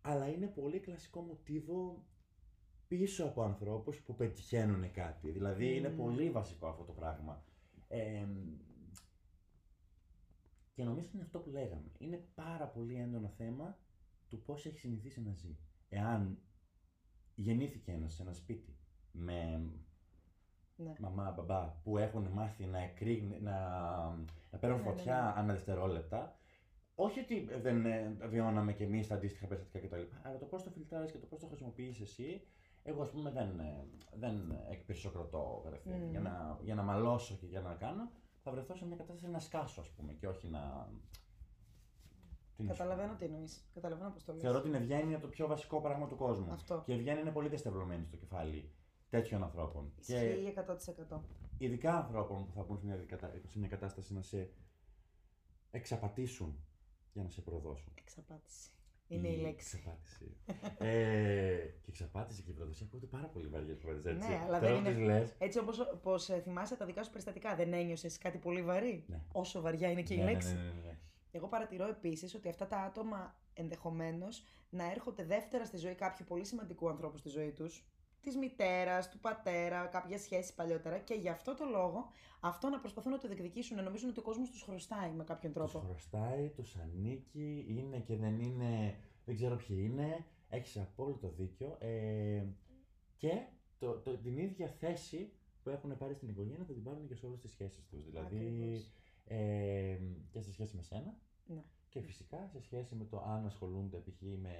[0.00, 2.04] αλλά είναι πολύ κλασικό μοτίβο
[2.88, 5.30] πίσω από ανθρώπους που πετυχαίνουν κάτι.
[5.30, 5.96] Δηλαδή είναι Μμμ.
[5.96, 7.44] πολύ βασικό αυτό το πράγμα.
[7.88, 8.26] Ε,
[10.72, 11.90] και νομίζω είναι αυτό που λέγαμε.
[11.98, 13.78] Είναι πάρα πολύ έντονο θέμα
[14.28, 15.56] του πώς έχει συνηθίσει να ζει.
[15.88, 16.38] Εάν
[17.34, 18.76] γεννήθηκε ένας σε ένα σπίτι
[19.12, 19.70] με
[20.84, 20.92] Ναι.
[20.98, 23.58] μαμά, μπαμπά που έχουν μάθει να, εκρήγνε, να,
[24.50, 25.40] να παίρνουν Ναι, ναι, φωτιά ναι.
[25.40, 26.34] ανά δευτερόλεπτα,
[26.94, 30.02] όχι ότι δεν ε, βιώναμε κι εμείς τα αντίστοιχα περιστατικά κτλ.
[30.22, 32.42] Αλλά το πώς το φιλτράρεις και το πώς το χρησιμοποιείς εσύ,
[32.82, 33.86] εγώ ας πούμε δεν, ε,
[34.18, 36.00] δεν εκπυρσοκροτώ κατευθείαν.
[36.00, 36.10] Μμμ.
[36.10, 38.10] Για, να, για να μαλώσω και για να κάνω,
[38.42, 40.88] θα βρεθώ σε μια κατάσταση να σκάσω, ας πούμε, και όχι να.
[42.56, 42.84] Τι να σου πω.
[42.84, 43.68] Καταλαβαίνω τι εννοείς.
[43.74, 44.42] Καταλαβαίνω πώς το λες.
[44.42, 46.52] Θεωρώ την ευγένεια το πιο βασικό πράγμα του κόσμου.
[46.52, 46.82] Αυτό.
[46.84, 48.70] Και η ευγένεια είναι πολύ δεστευλωμένη στο κεφάλι
[49.10, 49.92] τέτοιων ανθρώπων.
[50.06, 50.54] Και Ισχύει
[51.10, 51.20] 100%.
[51.58, 54.50] ειδικά ανθρώπων που θα μπουν σε μια, δικατα- σε μια κατάσταση να σε
[55.70, 56.64] εξαπατήσουν
[57.12, 57.92] για να σε προδώσουν.
[57.98, 58.70] Εξαπάτηση.
[59.08, 59.76] Είναι η λέξη.
[59.76, 60.36] Εξαπάτηση.
[60.78, 64.28] ε, και η εξαπάτηση και η προδοσία ακούγονται πάρα πολύ βαριές κουβέντε έτσι.
[64.28, 67.02] Ναι, αλλά Τώρα δεν που είναι- τις λες, Έτσι όπως πως, ε, θυμάσαι τα δικά
[67.02, 69.20] σου περιστατικά, δεν ένιωσες κάτι πολύ βαρύ; Ναι.
[69.32, 70.54] Όσο βαριά είναι και ναι, η ναι, λέξη.
[70.54, 70.98] ναι, ναι, ναι.
[71.32, 76.44] Εγώ παρατηρώ επίσης ότι αυτά τα άτομα ενδεχομένως να έρχονται δεύτερα στη ζωή κάποιου πολύ
[76.44, 77.84] σημαντικού ανθρώπου στη ζωή τους.
[78.22, 80.98] Της μητέρας, του πατέρα, κάποια σχέση παλιότερα.
[80.98, 84.22] Και γι' αυτό το λόγο αυτό να προσπαθούν να το διεκδικήσουν, να νομίζουν ότι ο
[84.22, 85.86] κόσμος τους χρωστάει με κάποιον Τους τρόπο.
[85.86, 90.24] χρωστάει, τους ανήκει, είναι και δεν είναι, δεν ξέρω ποιοι είναι.
[90.48, 91.76] Έχεις απόλυτο δίκιο.
[91.80, 92.44] Ε,
[93.16, 93.46] και
[93.78, 97.26] το, το, την ίδια θέση που έχουν πάρει στην οικογένεια θα την πάρουν και σε
[97.26, 98.04] όλες τις σχέσεις τους.
[98.04, 98.92] Δηλαδή, Ακριβώς.
[99.24, 99.98] ε,
[100.30, 101.62] και σε σχέση με σένα Ναι.
[101.88, 104.20] και φυσικά σε σχέση με το αν ασχολούνται π.χ.
[104.22, 104.54] Με,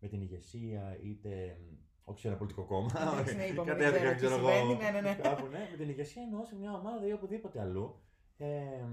[0.00, 1.60] με την ηγεσία είτε
[2.04, 2.90] όχι σε ένα πολιτικό κόμμα.
[3.12, 5.14] Εντάξει, ναι, είπαμε, δεν κατέβηκαν, ξέρω τι ξέρω εγώ, συμβαίνει, ναι, ναι, ναι.
[5.14, 5.68] κάπου, ναι.
[5.70, 8.00] Με την ηγεσία εννοώ σε μια ομάδα ή οπουδήποτε αλλού.
[8.36, 8.84] Ε,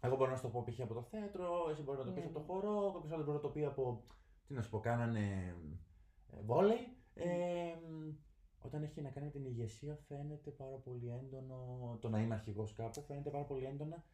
[0.00, 0.80] εγώ μπορώ να σου το πω π.χ.
[0.80, 2.46] από το θέατρο, εσύ μπορείς να το πεις Ναι, από το ναι.
[2.46, 4.04] χορό, κάποιο άλλο μπορεί να το πει από.
[4.46, 5.56] Τι να σου πω, κάνανε
[6.32, 6.96] ε, βόλεϊ.
[7.14, 7.74] Ε,
[8.58, 11.56] όταν έχει να κάνει με την ηγεσία, φαίνεται πάρα πολύ έντονο.
[12.00, 14.04] Το να είμαι αρχηγός κάπου φαίνεται πάρα πολύ έντονα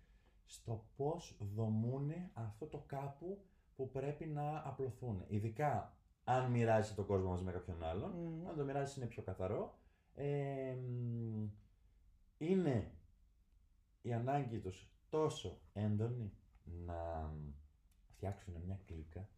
[0.46, 3.38] στο πώς δομούν αυτό το κάπου
[3.76, 5.24] που πρέπει να απλωθούν.
[5.28, 5.97] Ειδικά
[6.28, 8.10] αν μοιράζει τον κόσμο μαζί με κάποιον άλλον.
[8.10, 8.48] Μμμ.
[8.48, 9.78] Αν το μοιράζει είναι πιο καθαρό.
[10.14, 11.46] Ε, μ,
[12.38, 12.92] είναι
[14.02, 16.32] η ανάγκη τους τόσο έντονη
[16.64, 17.30] να
[18.06, 19.28] φτιάξουν μια κλίκα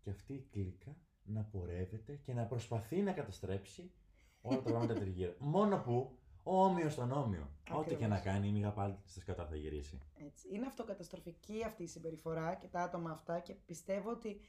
[0.00, 3.92] και αυτή η κλίκα να πορεύεται και να προσπαθεί να καταστρέψει
[4.40, 5.34] όλα τα πράγματα τριγύρω.
[5.54, 7.50] Μόνο που ο όμοιος τον όμοιο.
[7.70, 8.34] Ό,τι και να Ακριβώς.
[8.34, 10.00] κάνει, η μήγα πάλι στη σκατά θα γυρίσει.
[10.26, 10.54] Έτσι.
[10.54, 14.40] Είναι αυτοκαταστροφική αυτή η συμπεριφορά και τα άτομα αυτά και πιστεύω ότι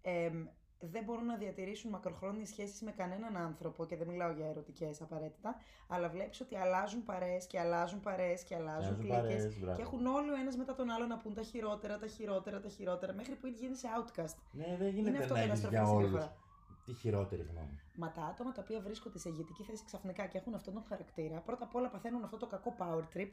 [0.00, 0.46] εμ,
[0.80, 5.60] δεν μπορούν να διατηρήσουν μακροχρόνιες σχέσεις με κανέναν άνθρωπο και δεν μιλάω για ερωτικές απαραίτητα,
[5.88, 9.76] αλλά βλέπεις ότι αλλάζουν παρέες και αλλάζουν παρέες και αλλάζουν Αλλάζουν κλίκες παρέες, μπράβο.
[9.76, 12.68] και έχουν όλοι ο ένας μετά τον άλλο να πούν τα χειρότερα, τα χειρότερα, τα
[12.68, 14.34] χειρότερα, μέχρι που γίνεσαι outcast.
[14.50, 16.36] Ναι, δεν γίνεται να έχεις αυτοκαταστροφική για όλους συμπεριφορά.
[16.84, 17.80] τη χειρότερη γνώμη.
[17.96, 21.40] Μα τα άτομα τα οποία βρίσκονται σε ηγετική θέση ξαφνικά και έχουν αυτόν τον χαρακτήρα,
[21.40, 23.30] πρώτα απ' όλα παθαίνουν αυτό το κακό power trip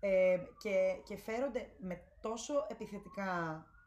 [0.00, 3.77] ε, και, και φέρονται με τόσο επιθετικά εμ, εμ,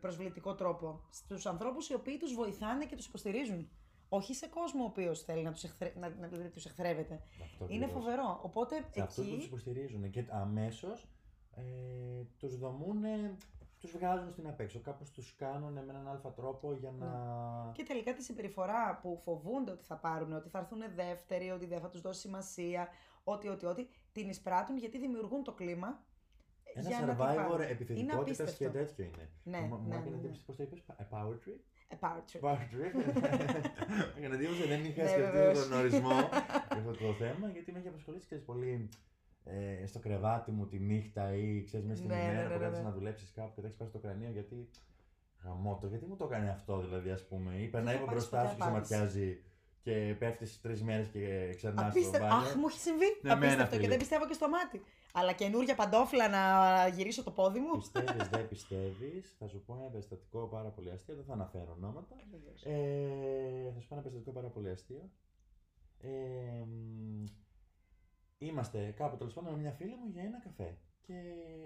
[0.00, 3.68] προσβλητικό τρόπο στους ανθρώπους οι οποίοι τους βοηθάνε και τους υποστηρίζουν.
[4.08, 5.92] Όχι σε κόσμο ο οποίος θέλει να τους, εχθρε...
[5.96, 7.22] να, να, δηλαδή τους εχθρεύεται.
[7.42, 8.04] Αυτό Είναι ακριβώς.
[8.04, 8.40] φοβερό.
[8.42, 11.08] Οπότε Σε αυτούς που τους εκεί υποστηρίζουν και αμέσως
[11.56, 11.62] ε,
[12.38, 13.02] τους δομούν,
[13.80, 14.80] τους βγάζουν στην απέξω.
[14.80, 17.06] Κάπως τους κάνουν με έναν αλφα τρόπο για να...
[17.06, 17.72] Ναι.
[17.72, 21.80] Και τελικά τη συμπεριφορά που φοβούνται ότι θα πάρουν, ότι θα έρθουν δεύτεροι, ότι δεν
[21.80, 22.88] θα τους δώσει σημασία,
[23.24, 26.02] ότι, ότι, ότι, την εισπράττουν γιατί δημιουργούν το κλίμα.
[26.74, 27.60] Ένα για να την survivor πάρουν.
[27.60, 28.78] επιθετικότητας Είναι και απίστευτο.
[28.78, 29.24] τέτοιο είναι.
[29.52, 30.16] Ναι, Μου- μου ναι, έκανε ναι, ναι.
[30.22, 31.60] εντύπωση πώς το είπες, a power trip;
[31.94, 32.40] A power trip.
[32.46, 32.92] Power trip.
[34.18, 35.68] Έκανε εντύπωση, δεν είχα Ναι, σκεφτεί βεβαίως.
[35.68, 36.10] τον ορισμό
[36.72, 38.88] για αυτό το θέμα, γιατί με έχει απασχολήσει ξέρεις, πολύ
[39.44, 42.58] ε, στο κρεβάτι μου τη νύχτα ή ξέρεις μέσα στην Ναι, ναι, ημέρα ναι, που
[42.58, 42.88] ναι, κάθεσαι ναι.
[42.88, 44.68] να δουλέψεις κάπου και τα έχεις πάρει στο κρανίο γιατί
[45.44, 48.38] γαμώτο, γιατί μου το έκανε αυτό δηλαδή ας πούμε ή περνάει θα από πάρεις μπροστά
[48.40, 48.94] ποτέ σου και σε απάντηση.
[48.94, 49.42] ματιάζει
[49.82, 52.26] και πέφτεις τρεις μέρες και ξερνάς στο Απίστευτο.
[52.26, 52.48] μπάνιο.
[52.48, 53.04] Αχ, μου έχει συμβεί.
[53.22, 53.88] Ναι, εμένα, Απίστευτο και φίλε.
[53.88, 54.82] δεν πιστεύω και στο μάτι.
[55.16, 56.42] Αλλά καινούργια παντόφλα να
[56.88, 57.76] γυρίσω το πόδι μου.
[57.78, 62.16] Πιστεύεις, δεν πιστεύεις, θα σου πω ένα περιστατικό πάρα πολύ αστείο, δεν θα αναφέρω ονόματα.
[62.64, 65.10] Ε, θα σου πω ένα περιστατικό πάρα πολύ αστείο.
[65.98, 67.24] Ε, μ,
[68.38, 70.78] είμαστε κάπου τέλος πάντων με μια φίλη μου για ένα καφέ.
[71.02, 71.14] Και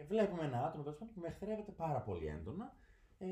[0.09, 2.73] βλέπουμε ένα άτομο τέλος πάντων που με εχθρεύεται πάρα πολύ έντονα.
[3.19, 3.29] Ε,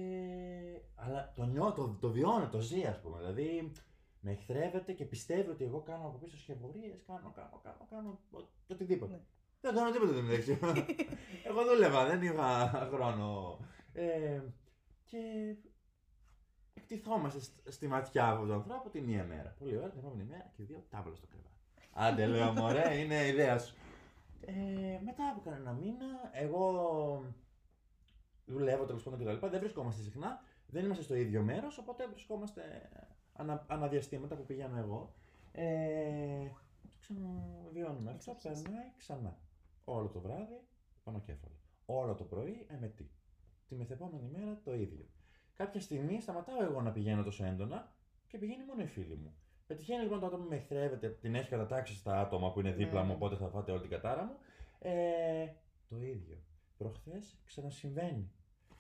[0.95, 3.19] αλλά το νιώ, το, το βιώνει, το ζει, ας πούμε.
[3.19, 3.73] Δηλαδή
[4.21, 8.49] με εχθρεύεται και πιστεύει ότι εγώ κάνω από πίσω σχεδιορίε, κάνω, κάνω, κάνω, κάνω ο-
[8.69, 9.13] οτιδήποτε.
[9.13, 9.21] Ναι.
[9.67, 10.59] Δεν κάνω τίποτα δεν μεταξύ.
[11.45, 13.59] εγώ δούλευα, δεν είχα χρόνο.
[13.93, 14.41] Ε,
[15.05, 15.19] και
[16.75, 19.55] εκτιθόμαστε σ- στη ματιά αυτού του ανθρώπου τη μία μέρα.
[19.59, 21.55] Πολύ ωραία, την επόμενη μέρα και δύο τάβλα στο κρεβάτι.
[21.93, 23.75] Άντε, λέω μωρέ, είναι η ιδέα σου.
[24.41, 24.53] Ε,
[25.05, 27.25] μετά από κανένα μήνα, εγώ
[28.47, 29.49] δουλεύω τέλος πάντων και τα λοιπά.
[29.49, 32.89] Δεν βρισκόμαστε συχνά, δεν είμαστε στο ίδιο μέρος, οπότε βρισκόμαστε
[33.33, 35.15] ανα, αναδιαστήματα που πηγαίνω εγώ.
[35.53, 36.49] Ε,
[36.91, 38.63] το ξαναβιώνουμε αυτό, Εξαρχής.
[38.63, 39.37] περνάει ξανά.
[39.89, 40.61] Όλο το βράδυ,
[41.05, 41.55] πάνω κέφαλο.
[41.87, 43.11] Όλο το πρωί, εμετή.
[43.69, 45.07] Τη μεθεπόμενη μέρα το ίδιο.
[45.55, 47.93] Κάποια στιγμή σταματάω εγώ να πηγαίνω τόσο έντονα
[48.29, 49.35] και πηγαίνει μόνο η φίλη μου.
[49.67, 53.01] Πετυχαίνει λοιπόν το άτομο που με εχθρεύεται, την έχει κατατάξει στα άτομα που είναι δίπλα
[53.01, 53.15] Ναι, μου, ναι.
[53.15, 54.37] οπότε θα φάτε όλη την κατάρα μου.
[54.79, 55.47] Ε,
[55.89, 56.39] το ίδιο.
[56.77, 58.31] Προχθές ξανασυμβαίνει.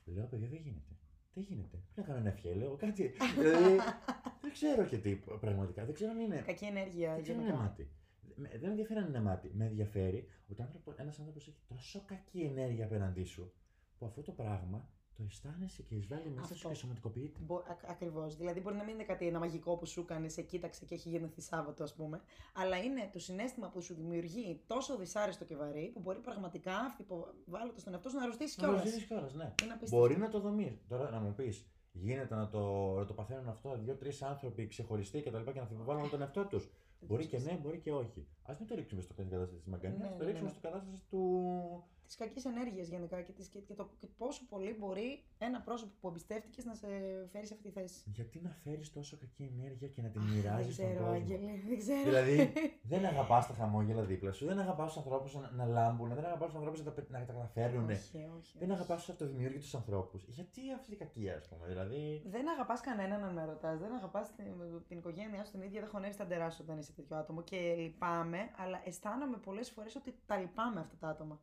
[0.05, 0.97] Λέω, παιδιά, δεν γίνεται.
[1.35, 1.79] Δεν γίνεται.
[1.95, 3.13] Δεν κάνω ένα ευχέ, λέω κάτι.
[3.39, 3.77] δηλαδή,
[4.43, 5.85] δεν ξέρω και τι πραγματικά.
[5.85, 6.43] Δεν ξέρω αν είναι.
[6.47, 7.15] Κακή ενέργεια.
[7.15, 7.69] Δεν ξέρω αν είναι γενικά.
[7.69, 7.91] μάτι.
[8.37, 9.51] Με- Δεν με ενδιαφέρει αν είναι μάτι.
[9.55, 10.63] Με ενδιαφέρει ότι
[10.97, 13.53] ένας άνθρωπος έχει τόσο κακή ενέργεια απέναντί σου
[13.99, 16.69] που αυτό το πράγμα το αισθάνεσαι και εισβάλλει μέσα σου Αυτό.
[16.69, 17.41] και σωματικοποιείται.
[17.43, 18.37] Μπο, ακ- ακριβώς.
[18.37, 21.09] Δηλαδή μπορεί να μην είναι κάτι ένα μαγικό που σου έκανε, σε κοίταξε και έχει
[21.09, 22.21] γεννηθεί Σάββατο, ας πούμε.
[22.55, 27.83] Αλλά είναι το συνέστημα που σου δημιουργεί τόσο δυσάρεστο και βαρύ που μπορεί πραγματικά υποβάλλοντα
[27.85, 28.83] τον εαυτό σου να αρρωστήσεις Να κιόλας.
[28.83, 29.55] το ζήσεις κιόλας, ναι.
[29.63, 29.97] Είναι απίστευτο.
[29.97, 30.85] Μπορεί να το δομείς.
[30.89, 35.31] Τώρα να μου πεις, γίνεται να το, να το παθαίνουν αυτό δύο-τρεις άνθρωποι ξεχωριστοί και
[35.31, 36.69] τα λοιπά και να αμφιβάλλουν τον εαυτό τους;
[37.01, 38.27] Μπορεί και ναι, μπορεί και όχι.
[38.43, 40.55] Α μην το ρίξουμε στο κατάσταση της μαγκανία, Ναι, το ναι, ρίξουμε ναι.
[40.55, 41.85] στο κατάσταση του.
[42.07, 45.93] Της κακής ενέργειας γενικά και, της, και, και, το, και πόσο πολύ μπορεί ένα πρόσωπο
[46.01, 46.87] που εμπιστεύτηκες να σε
[47.33, 48.03] φέρει σε αυτή τη θέση.
[48.15, 51.15] Γιατί να φέρεις τόσο κακή ενέργεια και να την Αχ, Δεν μοιράζει στον ξέρω, κόσμο;
[51.15, 52.03] Άγγελε, δεν ξέρω.
[52.03, 52.53] Δηλαδή,
[52.93, 56.47] δεν αγαπάς τα χαμόγελα δίπλα σου, δεν αγαπάς τους ανθρώπους να, να λάμπουν, δεν αγαπάς
[56.47, 57.85] τους ανθρώπους να, τα πε- να τα καταφέρουν.
[57.91, 58.59] όχι, όχι.
[58.59, 58.79] Δεν όχι.
[58.79, 60.25] αγαπάς τους αυτοδημιούργητους ανθρώπους.
[60.29, 61.67] Γιατί αυτή η κακία, ας πούμε.
[61.69, 62.23] Δηλαδή.
[62.27, 63.79] Δεν αγαπάς κανέναν αν με ρωτάς.
[63.79, 64.45] Δεν αγαπάς την,
[64.89, 65.81] την οικογένειά σου την ίδια.
[65.81, 67.43] Δεν χωνεύεις τα ντερά σου όταν είσαι τέτοιο άτομο.
[67.43, 71.41] Και λυπάμαι, αλλά αισθάνομαι πολλές φορές ότι τα λυπάμαι αυτά τα άτομα.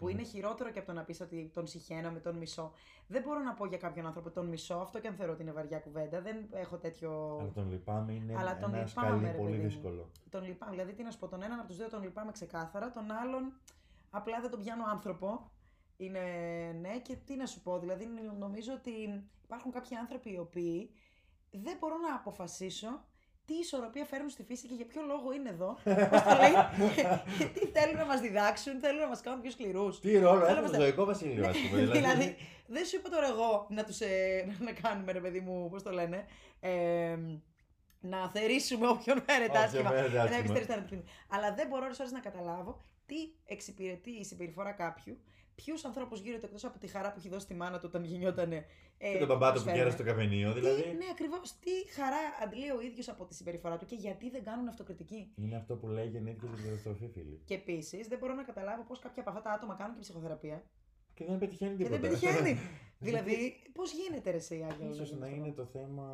[0.00, 0.10] Που Mm.
[0.10, 2.72] είναι χειρότερο και από το να πεις ότι τον συχαίνω με τον μισό.
[3.06, 5.52] Δεν μπορώ να πω για κάποιον άνθρωπο τον μισό, αυτό και αν θεωρώ ότι είναι
[5.52, 6.20] βαριά κουβέντα.
[6.20, 7.36] Δεν έχω τέτοιο.
[7.40, 9.68] Αλλά τον λυπάμαι είναι Αλλά τον ένα λυπάμαι, σκαλί ρε πολύ παιδί μου.
[9.68, 10.10] δύσκολο.
[10.30, 10.70] Τον λυπάμαι.
[10.72, 13.52] Δηλαδή, τι να σου πω, τον έναν από τους δύο τον λυπάμαι ξεκάθαρα, τον άλλον
[14.10, 15.50] απλά δεν τον πιάνω άνθρωπο.
[15.96, 16.20] Είναι
[16.80, 18.08] ναι, και τι να σου πω, δηλαδή
[18.38, 20.90] νομίζω ότι υπάρχουν κάποιοι άνθρωποι οι οποίοι
[21.50, 23.04] δεν μπορώ να αποφασίσω
[23.50, 25.76] τι ισορροπία φέρνουν στη φύση και για ποιο λόγο είναι εδώ.
[26.10, 26.54] Πώς το λέει,
[27.54, 30.00] τι θέλουν να μας διδάξουν, θέλουν να μας κάνουν πιο σκληρούς.
[30.00, 31.82] Τι ρόλο Θέλω έχει να το ζωικό βασίλειο, α πούμε.
[31.86, 32.36] δηλαδή,
[32.66, 35.90] δεν σου είπα τώρα εγώ να τους ε, να κάνουμε, ρε παιδί μου, πώς το
[35.90, 36.26] λένε.
[36.60, 37.16] Ε,
[38.00, 39.90] να θερήσουμε όποιον φέρεται Όποιον άσχημα.
[39.90, 40.38] φέρεται Να άσχημα.
[40.38, 45.18] επιστρέψει να το Αλλά δεν μπορώ ώρες να καταλάβω τι εξυπηρετεί η συμπεριφορά κάποιου,
[45.62, 48.64] ποιους ανθρώπους γύρω εκτός από τη χαρά που έχει δώσει τη μάνα του όταν γεννιότανε.
[48.98, 49.78] Ε, Και τον μπαμπά του που προσφέρουν.
[49.78, 50.82] κέρασε το καφενείο, δηλαδή.
[50.82, 51.58] Τι, ναι, ακριβώς.
[51.64, 55.56] Τι χαρά αντλεί ο ίδιος από τη συμπεριφορά του και γιατί δεν κάνουν αυτοκριτική; Είναι
[55.56, 57.40] αυτό που λέει γεννήθηκε στην καταστροφή, φίλοι.
[57.44, 60.62] Και επίσης δεν μπορώ να καταλάβω πώς κάποια από αυτά τα άτομα κάνουν και ψυχοθεραπεία.
[61.14, 62.00] Και δεν πετυχαίνει Και τίποτα.
[62.00, 62.58] δεν πετυχαίνει.
[62.98, 64.90] δηλαδή, πώς γίνεται ρε εσύ, Άγγελο.
[64.90, 66.06] Ίσως να είναι το θέμα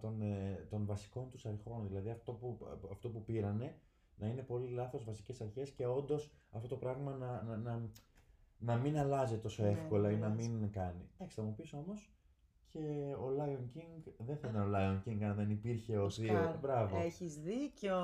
[0.00, 1.86] των, ε, των βασικών τους αρχών.
[1.88, 2.58] Δηλαδή αυτό που,
[2.90, 3.76] αυτό που πήρανε
[4.16, 7.90] να είναι πολύ λάθος βασικές αρχές και όντως αυτό το πράγμα να, να, να,
[8.58, 10.34] να μην αλλάζει τόσο Ναι, εύκολα ή ναι, να ναι.
[10.34, 11.08] μην κάνει.
[11.14, 12.10] Εντάξει, θα μου πεις όμως
[12.68, 12.78] και
[13.18, 16.58] ο Lion King δεν θα ήταν ο Lion King αν δεν υπήρχε ο Θείο.
[16.62, 16.98] Μπράβο.
[17.04, 17.96] Έχεις δίκιο.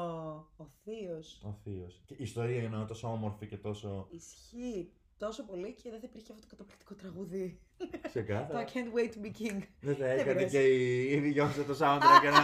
[0.57, 1.43] Ο Θείος.
[1.45, 2.03] Ο Θείος.
[2.07, 6.33] Και η ιστορία είναι τόσο όμορφη και τόσο Ισχύει τόσο πολύ και δεν θα υπήρχε
[6.33, 7.59] αυτό το καταπληκτικό τραγούδι.
[7.79, 8.64] Το I ξεκάθαρα.
[8.64, 9.62] can't wait to be king.
[9.81, 10.57] Δεν θα Δεν έκανε πειράζει.
[10.57, 12.43] και η η Beyoncé το soundtrack και να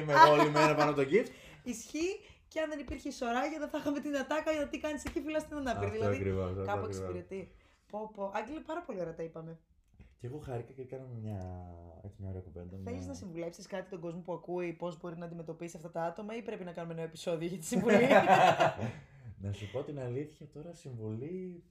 [0.00, 1.28] είμαι εγώ όλη μέρα πάνω το gift.
[1.64, 2.20] Ισχύει
[2.52, 5.20] και αν δεν υπήρχε η Σωράγια δεν θα είχαμε την ατάκα για τι κάνεις εκεί
[5.20, 5.84] φύλλα στην ανάπηρη.
[5.86, 6.96] Αυτό Δηλαδή ακριβώς, αυτό κάπου ακριβώς.
[6.96, 7.40] εξυπηρετεί.
[7.90, 8.30] Πω, πω.
[8.34, 9.58] Άγγελε, πάρα πολύ ωραία τα είπαμε.
[10.18, 11.40] Και εγώ χάρηκα και κάναμε μια,
[12.04, 12.76] έτσι, μια ωραία κουβέντα.
[12.84, 16.02] Θέλεις μια- να συμβουλέψεις κάτι τον κόσμο που ακούει, πώς μπορεί να αντιμετωπίσει αυτά τα
[16.02, 18.06] άτομα, ή πρέπει να κάνουμε ένα επεισόδιο για τη συμβουλή;
[19.44, 21.62] να σου πω την αλήθεια τώρα, συμβολή.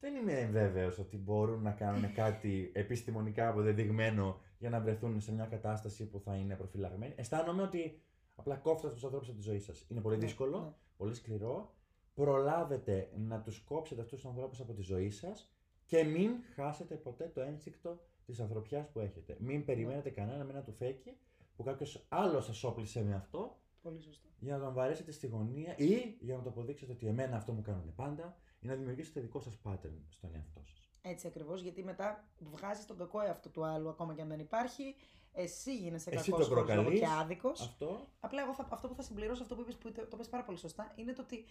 [0.00, 5.44] Δεν είμαι βέβαιος ότι μπορούν να κάνουν κάτι επιστημονικά αποδεδειγμένο για να βρεθούν σε μια
[5.44, 7.12] κατάσταση που θα είναι προφυλαγμένοι.
[7.16, 8.00] Αισθάνομαι ότι
[8.40, 9.86] απλά κόφτε αυτούς τους ανθρώπους από τη ζωή σας.
[9.88, 10.72] Είναι πολύ Ναι, δύσκολο, ναι.
[10.96, 11.74] πολύ σκληρό.
[12.14, 15.52] Προλάβετε να τους κόψετε αυτούς τους ανθρώπους από τη ζωή σας
[15.86, 19.36] και μην χάσετε ποτέ το ένστικτο της ανθρωπιάς που έχετε.
[19.40, 21.16] Μην περιμένετε κανένα με ένα του φέκι
[21.56, 24.28] που κάποιος άλλος σα όπλησε με αυτό πολύ σωστό.
[24.38, 27.62] για να τον βαρέσετε στη γωνία ή για να το αποδείξετε ότι εμένα αυτό μου
[27.62, 30.89] κάνουν πάντα ή να δημιουργήσετε δικό σας pattern στον εαυτό σας.
[31.02, 34.96] Έτσι ακριβώς, γιατί μετά βγάζεις τον κακό εαυτό του άλλου, ακόμα και αν δεν υπάρχει.
[35.32, 36.98] Εσύ γίνεσαι Εσύ κακός το προκαλείς.
[37.00, 37.60] και άδικος.
[37.60, 40.44] Αυτό Απλά εγώ θα, αυτό που θα συμπληρώσω, αυτό που είπες, που το πες πάρα
[40.44, 41.44] πολύ σωστά, είναι το ότι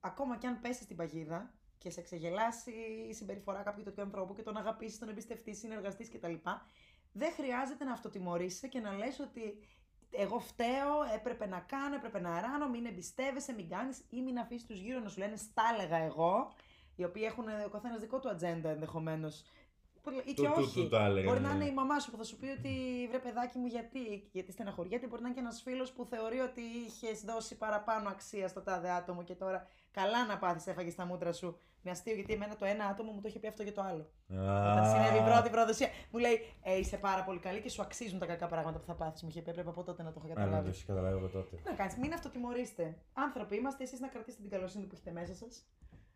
[0.00, 2.72] ακόμα κι αν πέσεις στην παγίδα και σε ξεγελάσει
[3.08, 6.34] η συμπεριφορά κάποιου τέτοιου ανθρώπου και τον αγαπήσεις, τον εμπιστευτείς, συνεργαστείς κτλ.
[7.12, 9.58] Δεν χρειάζεται να αυτοτιμωρήσει και να λες ότι
[10.10, 14.66] εγώ φταίω, έπρεπε να κάνω, έπρεπε να ράνω, μην εμπιστεύεσαι, μην κάνεις ή μην αφήσεις
[14.66, 16.52] τους γύρω να σου λένε στα έλεγα εγώ,
[16.96, 19.44] οι οποίοι έχουν ο καθένας δικό του ατζέντα ενδεχομένως.
[20.24, 20.80] Ή και Του- του- όχι.
[20.82, 21.48] του τα έλεγα, Μπορεί ναι.
[21.48, 22.72] να είναι η μαμά σου που θα σου πει ότι
[23.08, 25.06] βρε παιδάκι μου γιατί, γιατί στεναχωριέται.
[25.06, 28.90] Μπορεί να είναι και ένας φίλος που θεωρεί ότι είχε δώσει παραπάνω αξία στο τάδε
[28.90, 31.58] άτομο και τώρα καλά να πάθεις, έφαγες στα μούτρα σου.
[31.82, 34.10] Με αστείο γιατί εμένα το ένα άτομο μου το είχε πει αυτό για το άλλο.
[34.30, 38.18] Όταν συνέβη η πρώτη προδοσία, μου λέει ε, Είσαι πάρα πολύ καλή και σου αξίζουν
[38.18, 39.22] τα κακά πράγματα που θα πάθεις.
[39.22, 40.68] Μου είχε πει: Έπρεπε από τότε να το έχω Αλλά δεν το καταλάβει.
[40.68, 41.56] έχεις καταλάβει από τότε.
[41.56, 42.98] Τι να κάνεις, μην αυτοτιμωρήστε.
[43.12, 45.64] Άνθρωποι είμαστε, εσείς να κρατήσετε την καλοσύνη που έχετε μέσα σας.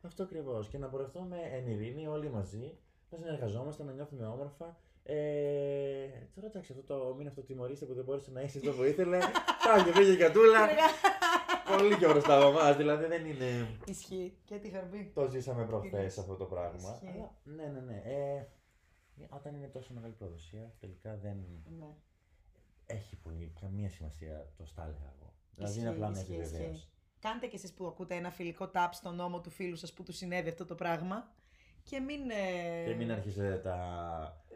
[0.02, 0.68] Αυτό ακριβώς.
[0.68, 2.76] Και να πορευτούμε εν ειρήνη όλοι μαζί,
[3.10, 4.76] να συνεργαζόμαστε, να νιώθουμε όμορφα.
[5.02, 9.18] Ε, τώρα εντάξει, αυτό το μην αυτοτιμωρήστε που δεν μπόρεσε να είσαι αυτό που ήθελε.
[9.66, 10.68] Πάει και πήγε η κατούλα.
[11.78, 12.76] Πολύ και μπροστά από εμάς.
[12.76, 13.78] Δηλαδή δεν είναι.
[13.86, 15.10] Ισχύει και τη χαρμπή.
[15.14, 16.18] Το ζήσαμε προχθές λες.
[16.18, 17.00] αυτό το πράγμα.
[17.02, 17.08] Ισχύει.
[17.16, 18.02] Αλλά, ναι, ναι, ναι.
[18.04, 18.46] Ε,
[19.28, 21.36] όταν είναι τόσο μεγάλη προδοσία, τελικά δεν
[21.78, 21.94] Ναι.
[22.86, 25.32] έχει πολύ, καμία σημασία το στάλεγα εγώ.
[25.54, 26.56] Δηλαδή Ισχύει, είναι απλά να ισχύει, έχει ισχύει.
[26.56, 26.76] βεβαίω.
[27.20, 30.12] Κάντε και εσείς που ακούτε ένα φιλικό τάπ στον νόμο του φίλου σας που του
[30.12, 31.28] συνέβη αυτό το πράγμα
[31.82, 33.76] και μην, ε, Και μην αρχίσετε τα.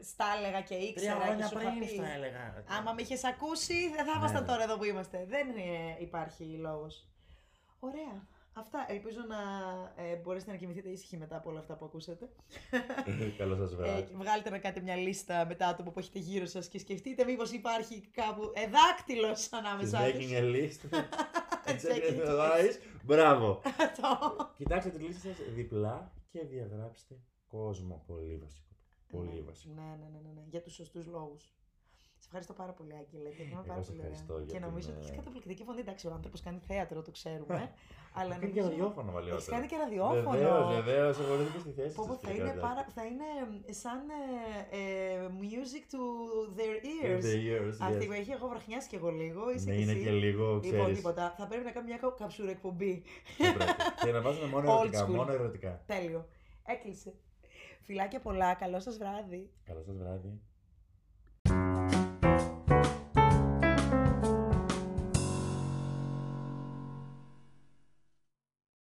[0.03, 1.87] στα έλεγα και Τρία ήξερα και χρόνια σου είχα πριν πει.
[1.95, 2.65] στα έλεγα.
[2.79, 4.49] Άμα με είχες ακούσει δεν θα Ναι, ήμασταν ναι.
[4.49, 5.27] τώρα εδώ που είμαστε.
[5.29, 7.07] Δεν ε, υπάρχει λόγος.
[7.79, 8.31] Ωραία.
[8.55, 8.87] Αυτά.
[8.89, 9.37] Ελπίζω να
[10.03, 12.29] ε, μπορέσετε να κοιμηθείτε ήσυχοι μετά από όλα αυτά που ακούσατε.
[13.39, 14.03] Καλό σας Ε, βράδυ.
[14.03, 17.25] και βγάλετε να κάνετε μια λίστα με τα άτομα που έχετε γύρω σας και σκεφτείτε
[17.25, 20.31] μήπως υπάρχει κάπου εδάκτυλος She's ανάμεσά making τους.
[20.33, 20.81] a list.
[21.73, 22.27] And Checking checking it.
[22.27, 22.75] the eyes.
[23.05, 23.61] Μπράβο.
[23.65, 24.37] Αυτό.
[24.57, 27.15] Κοιτάξτε τη λίστα σας διπλά και διαγράψτε
[27.47, 28.05] κόσμο.
[28.07, 28.75] Πολύ βασικό.
[29.11, 29.73] Πολύ Ναι, βασικό.
[29.75, 30.43] Ναι, ναι, ναι, ναι, ναι.
[30.49, 31.55] Για τους σωστούς λόγους.
[32.23, 33.29] Σε ευχαριστώ πάρα πολύ, Άγγελε.
[33.29, 34.11] Γιατί είναι Εγώ πάρα σε πολύ ωραία.
[34.13, 35.81] ευχαριστώ για Και την, νομίζω ότι ε, έχει καταπληκτική φωνή.
[35.87, 37.61] Εντάξει, ο άνθρωπος κάνει θέατρο, το ξέρουμε.
[38.21, 39.53] αλλά Κάνει και νομίζω- ραδιόφωνο Έχεις παλιότερα.
[39.55, 40.31] κάνει και ραδιόφωνο.
[40.37, 41.15] Βεβαίως, βεβαίως.
[41.25, 42.67] Εγώ δεν στη θέση Πω, πω, σας, θα, τελικά, είναι εντάξει.
[42.69, 43.29] πάρα, θα είναι
[43.71, 46.01] ε, σαν ε, ε, music to
[46.59, 47.25] their ears.
[47.31, 48.07] The years, Αυτή yes.
[48.09, 49.43] που έχει εγώ βραχνιάσει κι εγώ λίγο.
[49.55, 50.03] Είσαι Ναι, κι είναι εσύ.
[50.07, 50.97] και λίγο, Λοιπόν, ξέρεις.
[50.97, 51.25] τίποτα.
[51.39, 52.95] Θα πρέπει να κάνουμε μια κα- καψούρα εκπομπή.
[53.39, 53.73] Δεν πρέπει.
[54.05, 55.01] Και να βάζουμε μόνο Old ερωτικά.
[55.07, 55.15] school.
[55.21, 55.73] Μόνο ερωτικά.
[55.93, 56.21] Τέλειο.
[56.75, 57.11] Έκλεισε.
[57.87, 58.55] Φιλάκια πολλά.
[58.55, 59.43] Καλό σας βράδυ.
[59.71, 60.33] Καλό σας βράδυ.